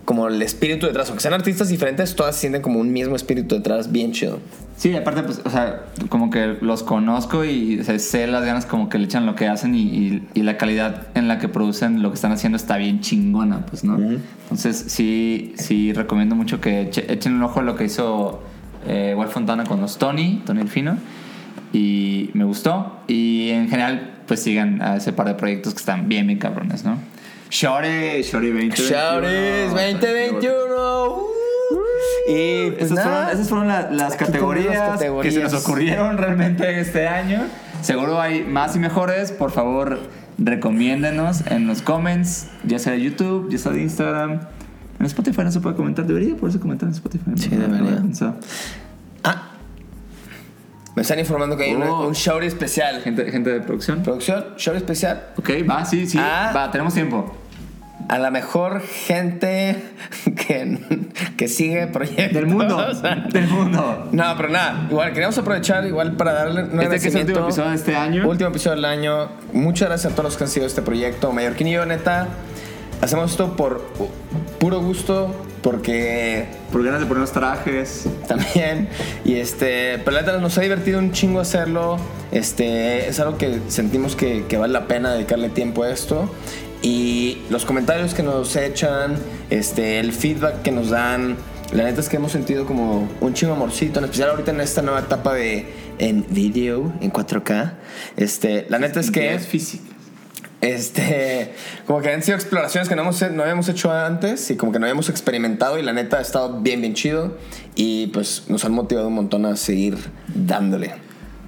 Como 0.05 0.27
el 0.27 0.39
espíritu 0.43 0.85
detrás, 0.85 1.07
aunque 1.09 1.21
sean 1.23 1.33
artistas 1.33 1.67
diferentes, 1.69 2.15
todas 2.15 2.35
sienten 2.35 2.61
como 2.61 2.79
un 2.79 2.93
mismo 2.93 3.15
espíritu 3.15 3.55
detrás, 3.55 3.91
bien 3.91 4.11
chido. 4.11 4.37
Sí, 4.77 4.93
aparte, 4.93 5.23
pues, 5.23 5.41
o 5.45 5.49
sea, 5.49 5.83
como 6.09 6.29
que 6.29 6.57
los 6.59 6.83
conozco 6.83 7.45
y 7.45 7.79
o 7.79 7.83
sea, 7.85 7.97
sé 7.97 8.27
las 8.27 8.43
ganas 8.43 8.65
como 8.65 8.89
que 8.89 8.97
le 8.99 9.05
echan 9.05 9.25
lo 9.25 9.33
que 9.33 9.47
hacen 9.47 9.73
y, 9.73 9.81
y- 9.83 10.27
y 10.33 10.43
la 10.43 10.57
calidad 10.57 11.07
en 11.15 11.29
la 11.29 11.39
que 11.39 11.47
producen 11.47 12.01
lo 12.03 12.09
que 12.11 12.15
están 12.15 12.33
haciendo 12.33 12.57
está 12.57 12.75
bien 12.75 12.99
chingona, 12.99 13.65
pues, 13.65 13.83
¿no? 13.85 13.97
Entonces, 14.43 14.77
sí, 14.89 15.53
sí, 15.57 15.93
recomiendo 15.93 16.35
mucho 16.35 16.59
que 16.59 16.89
eche- 16.91 17.05
echen 17.09 17.33
un 17.35 17.43
ojo 17.43 17.61
a 17.61 17.63
lo 17.63 17.75
que 17.77 17.85
hizo 17.85 18.43
eh, 18.85 19.15
Wild 19.17 19.31
Fontana 19.31 19.63
con 19.63 19.79
los 19.81 19.97
Tony, 19.97 20.43
Tony 20.45 20.59
el 20.61 20.67
Fino, 20.67 20.97
y 21.73 22.29
me 22.33 22.43
gustó. 22.43 22.99
Y 23.07 23.49
en 23.51 23.69
general, 23.69 24.11
pues 24.27 24.41
sigan 24.43 24.81
a 24.81 24.97
ese 24.97 25.13
par 25.13 25.27
de 25.27 25.35
proyectos 25.35 25.73
que 25.73 25.79
están 25.79 26.07
bien, 26.09 26.27
bien 26.27 26.37
cabrones, 26.37 26.83
¿no? 26.83 26.97
Shorty, 27.49 28.21
Shorty 28.23 28.47
2021. 28.51 28.89
Shouties 28.89 29.71
2021. 29.71 31.23
Y 32.29 32.71
pues 32.71 32.91
Esas 32.91 33.03
fueron, 33.03 33.29
esas 33.29 33.49
fueron 33.49 33.67
la- 33.67 33.91
las 33.91 34.13
Aquí 34.13 34.25
categorías, 34.25 34.65
las 34.67 34.75
que 34.75 34.87
se 34.87 34.91
categorías. 35.05 35.53
nos 35.53 35.63
ocurrieron 35.65 36.17
realmente 36.19 36.79
este 36.79 37.07
año. 37.07 37.43
Seguro 37.81 38.19
hay 38.19 38.43
más 38.43 38.75
y 38.75 38.79
mejores. 38.79 39.31
Por 39.31 39.51
favor, 39.51 39.99
recomiéndenos 40.37 41.45
en 41.47 41.67
los 41.67 41.81
comments, 41.81 42.47
ya 42.63 42.79
sea 42.79 42.93
de 42.93 43.01
YouTube, 43.01 43.49
ya 43.51 43.57
sea 43.57 43.71
de 43.71 43.81
Instagram. 43.81 44.41
En 44.99 45.05
Spotify 45.05 45.41
no 45.43 45.51
se 45.51 45.59
puede 45.59 45.75
comentar. 45.75 46.05
Debería 46.05 46.35
poderse 46.35 46.59
comentar 46.59 46.87
en 46.87 46.95
Spotify. 46.95 47.31
Sí, 47.35 47.49
No, 47.51 47.67
no 47.67 47.75
debería. 47.75 47.97
pensado. 48.01 48.35
Ah. 49.23 49.49
Me 50.95 51.01
están 51.01 51.19
informando 51.19 51.57
que 51.57 51.65
hay 51.65 51.73
un- 51.75 51.83
Oh. 51.83 52.07
un 52.07 52.15
show 52.15 52.39
especial. 52.39 53.01
Gente, 53.01 53.29
gente 53.29 53.49
de 53.49 53.59
producción. 53.59 54.01
Producción, 54.01 54.45
show 54.55 54.73
especial. 54.75 55.27
Ok, 55.37 55.49
va, 55.69 55.83
sí, 55.85 56.07
sí. 56.07 56.17
Ah. 56.21 56.53
Va, 56.55 56.71
tenemos 56.71 56.93
tiempo. 56.93 57.35
A 58.07 58.19
la 58.19 58.29
mejor 58.29 58.81
gente 58.81 59.77
que, 60.47 60.77
que 61.37 61.47
sigue 61.47 61.87
proyectos. 61.87 62.33
Del 62.33 62.45
mundo. 62.45 62.85
del 63.33 63.47
mundo. 63.47 64.09
No, 64.11 64.23
pero 64.37 64.49
nada, 64.49 64.87
igual 64.89 65.09
queríamos 65.13 65.37
aprovechar 65.37 65.85
igual 65.85 66.13
para 66.13 66.33
darle 66.33 66.63
un 66.65 66.81
Este 66.81 66.99
que 66.99 67.07
es 67.07 67.15
el 67.15 67.21
último 67.21 67.45
episodio 67.45 67.69
de 67.69 67.75
este 67.75 67.95
año. 67.95 68.27
Último 68.29 68.49
episodio 68.51 68.75
del 68.75 68.85
año. 68.85 69.29
Muchas 69.53 69.87
gracias 69.89 70.13
a 70.13 70.15
todos 70.15 70.25
los 70.29 70.37
que 70.37 70.43
han 70.43 70.49
sido 70.49 70.67
este 70.67 70.81
proyecto. 70.81 71.31
Mallorquín 71.31 71.67
y 71.67 71.71
yo, 71.73 71.85
neta, 71.85 72.27
hacemos 73.01 73.31
esto 73.31 73.55
por 73.55 73.79
pu- 73.97 74.09
puro 74.59 74.79
gusto, 74.81 75.33
porque 75.63 76.45
Por 76.71 76.83
ganas 76.83 76.99
de 76.99 77.07
ponernos 77.07 77.31
trajes. 77.31 78.05
también. 78.27 78.87
Y 79.23 79.35
este, 79.37 79.97
pero 80.05 80.11
la 80.11 80.21
neta 80.21 80.37
nos 80.37 80.55
ha 80.59 80.61
divertido 80.61 80.99
un 80.99 81.11
chingo 81.11 81.39
hacerlo. 81.39 81.97
Este, 82.31 83.07
es 83.09 83.19
algo 83.19 83.37
que 83.39 83.61
sentimos 83.67 84.15
que, 84.15 84.45
que 84.47 84.57
vale 84.57 84.73
la 84.73 84.85
pena 84.87 85.11
dedicarle 85.13 85.49
tiempo 85.49 85.81
a 85.83 85.89
esto. 85.89 86.31
Y 86.81 87.39
los 87.49 87.65
comentarios 87.65 88.13
que 88.13 88.23
nos 88.23 88.55
echan, 88.55 89.15
este, 89.49 89.99
el 89.99 90.11
feedback 90.11 90.61
que 90.61 90.71
nos 90.71 90.89
dan, 90.89 91.35
la 91.73 91.83
neta 91.83 91.99
es 91.99 92.09
que 92.09 92.17
hemos 92.17 92.31
sentido 92.31 92.65
como 92.65 93.09
un 93.21 93.33
chingo 93.33 93.53
amorcito, 93.53 93.99
en 93.99 94.05
especial 94.05 94.29
ahorita 94.31 94.51
en 94.51 94.61
esta 94.61 94.81
nueva 94.81 94.99
etapa 94.99 95.33
de 95.33 95.65
en 95.97 96.25
video, 96.29 96.93
en 97.01 97.11
4K. 97.11 97.73
Este, 98.17 98.65
la 98.69 98.79
neta 98.79 98.99
es 98.99 99.09
que 99.09 99.33
Es 99.33 99.47
física. 99.47 99.83
este, 100.61 101.53
como 101.85 102.01
que 102.01 102.11
han 102.11 102.21
sido 102.21 102.35
exploraciones 102.37 102.87
que 102.87 102.95
no, 102.95 103.01
hemos, 103.01 103.19
no 103.31 103.41
habíamos 103.41 103.67
hecho 103.69 103.91
antes 103.91 104.49
y 104.51 104.55
como 104.55 104.71
que 104.71 104.79
no 104.79 104.85
habíamos 104.85 105.09
experimentado 105.09 105.79
y 105.79 105.83
la 105.83 105.93
neta 105.93 106.17
ha 106.17 106.21
estado 106.21 106.61
bien, 106.61 106.81
bien 106.81 106.93
chido 106.93 107.37
y 107.75 108.07
pues 108.07 108.43
nos 108.47 108.63
han 108.65 108.73
motivado 108.73 109.07
un 109.07 109.15
montón 109.15 109.45
a 109.45 109.55
seguir 109.55 109.97
dándole. 110.33 110.93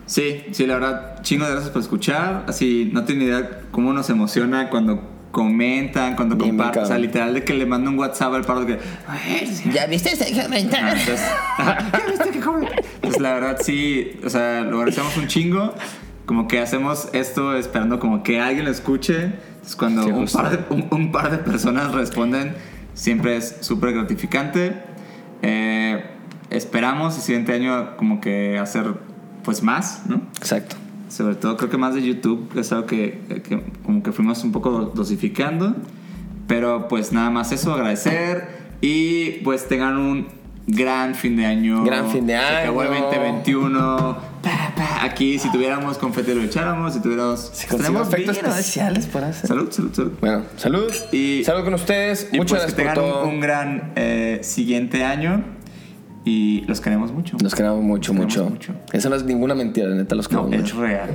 Sí, 0.07 0.45
sí, 0.51 0.65
la 0.65 0.75
verdad, 0.75 1.21
chingo 1.21 1.45
de 1.45 1.51
gracias 1.51 1.71
por 1.71 1.81
escuchar. 1.81 2.45
Así, 2.47 2.89
no 2.93 3.03
tienen 3.03 3.27
idea 3.27 3.59
cómo 3.71 3.91
nos 3.91 4.09
emociona 4.09 4.69
cuando 4.69 5.16
comentan, 5.37 6.15
cuando 6.15 6.35
bien 6.35 6.49
comparten. 6.57 6.81
O 6.81 6.85
sea, 6.87 6.97
literal 6.97 7.35
de 7.35 7.43
que 7.43 7.53
le 7.53 7.67
mando 7.67 7.91
un 7.91 7.99
WhatsApp 7.99 8.33
al 8.33 8.43
paro 8.43 8.65
que. 8.65 8.79
"Ay, 9.07 9.45
sí". 9.45 9.69
¿Ya 9.71 9.85
viste 9.85 10.11
ese 10.11 10.23
Ah, 10.41 10.47
Entonces, 10.51 11.21
¿ya 11.59 12.05
viste 12.09 12.31
que? 12.31 12.39
Pues 13.01 13.19
la 13.19 13.33
verdad, 13.35 13.57
sí, 13.61 14.19
o 14.25 14.29
sea, 14.31 14.61
lo 14.61 14.77
agradecemos 14.77 15.15
un 15.15 15.27
chingo. 15.27 15.75
Como 16.25 16.47
que 16.47 16.59
hacemos 16.59 17.09
esto 17.13 17.55
esperando 17.55 17.99
como 17.99 18.23
que 18.23 18.41
alguien 18.41 18.65
lo 18.65 18.71
escuche. 18.71 19.33
Es 19.63 19.75
cuando 19.75 20.03
Sí, 20.03 20.09
un, 20.09 20.25
par 20.25 20.49
de, 20.49 20.73
un, 20.73 20.87
un 20.89 21.11
par 21.11 21.29
de 21.29 21.37
personas 21.37 21.91
responden, 21.93 22.55
siempre 22.95 23.37
es 23.37 23.57
súper 23.61 23.93
gratificante. 23.93 24.81
Eh, 25.43 26.03
esperamos 26.49 27.15
el 27.15 27.21
siguiente 27.21 27.53
año 27.53 27.95
como 27.95 28.19
que 28.21 28.57
hacer 28.57 28.87
pues 29.43 29.61
más, 29.61 30.01
¿no? 30.07 30.15
Exacto. 30.39 30.77
Sobre 31.17 31.33
todo 31.35 31.57
creo 31.57 31.69
que 31.71 31.77
más 31.77 31.95
de 31.95 32.03
YouTube, 32.03 32.47
es 32.55 32.71
algo 32.71 32.85
que, 32.85 33.19
que 33.43 33.63
como 33.83 34.03
que 34.03 34.11
fuimos 34.11 34.43
un 34.43 34.51
poco 34.51 34.91
dosificando. 34.93 35.75
Pero 36.47 36.87
pues 36.87 37.11
nada 37.11 37.29
más 37.31 37.51
eso, 37.51 37.73
agradecer 37.73 38.47
y 38.81 39.31
pues 39.43 39.67
tengan 39.67 39.97
un 39.97 40.27
gran 40.67 41.15
fin 41.15 41.35
de 41.35 41.45
año. 41.45 41.83
Gran 41.83 42.09
fin 42.11 42.27
de 42.27 42.33
Se 42.33 42.39
acabó 42.39 42.83
el 42.83 42.93
año. 42.93 43.05
2021. 43.05 44.17
Pa, 44.43 44.73
pa. 44.75 45.03
Aquí 45.03 45.39
si 45.39 45.51
tuviéramos 45.51 45.97
confeti 45.97 46.33
lo 46.33 46.43
echáramos, 46.43 46.93
si 46.93 47.01
tuviéramos... 47.01 47.49
Si 47.53 47.67
conseguimos 47.67 48.07
efectos 48.09 48.37
especiales 48.37 49.07
por 49.07 49.23
hacer. 49.23 49.47
Salud, 49.47 49.71
salud, 49.71 49.91
salud. 49.93 50.11
Bueno, 50.21 50.43
salud. 50.55 50.93
Y- 51.11 51.43
salud 51.43 51.63
con 51.63 51.73
ustedes. 51.73 52.29
Y 52.31 52.37
Muchas 52.37 52.59
pues 52.61 52.61
gracias 52.61 52.73
que 52.75 52.83
por 52.83 52.93
tengan 52.93 53.11
todo. 53.13 53.23
un, 53.27 53.35
un 53.35 53.39
gran 53.41 53.91
eh, 53.95 54.39
siguiente 54.43 55.03
año 55.03 55.43
y 56.27 56.61
los 56.67 56.81
queremos 56.81 57.11
mucho. 57.13 57.37
Nos 57.41 57.55
queremos 57.55 57.81
mucho, 57.81 58.13
mucho. 58.13 58.27
queremos 58.41 58.51
mucho. 58.51 58.73
Eso 58.91 59.09
no 59.09 59.15
es 59.15 59.23
ninguna 59.23 59.55
mentira, 59.55 59.87
neta, 59.89 60.13
los 60.15 60.29
No, 60.29 60.45
queremos 60.45 60.67
es 60.69 60.73
mucho. 60.75 60.85
real. 60.85 61.09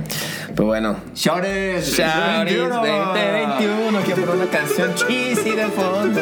Pero 0.55 0.65
bueno. 0.65 0.95
Shouties 1.13 1.95
Shouties 1.95 2.69
2021, 2.69 3.99
quiero 4.05 4.21
poner 4.25 4.35
una 4.41 4.45
canción 4.51 4.95
cheesy 4.95 5.51
de 5.51 5.65
fondo. 5.67 6.21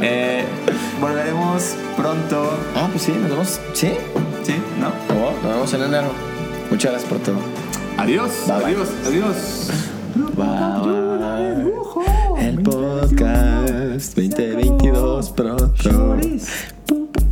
Eh, 0.00 0.44
volveremos 1.00 1.74
pronto. 1.96 2.58
Ah, 2.76 2.88
pues 2.90 3.02
sí, 3.02 3.12
nos 3.12 3.30
vemos. 3.30 3.60
¿Sí? 3.74 3.90
¿Sí? 4.42 4.54
¿No? 4.80 4.88
Oh, 5.14 5.32
nos 5.42 5.52
vemos 5.54 5.74
en 5.74 5.82
enero. 5.82 6.10
Muchas 6.70 6.92
gracias 6.92 7.10
por 7.10 7.20
todo. 7.20 7.36
Adiós. 7.98 8.30
Bye, 8.46 8.56
bye. 8.56 8.64
adiós. 8.64 8.88
Adiós 9.06 9.70
podcast. 12.60 14.14
2022 14.14 15.32
pronto. 15.32 16.18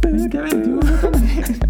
2021 0.00 1.69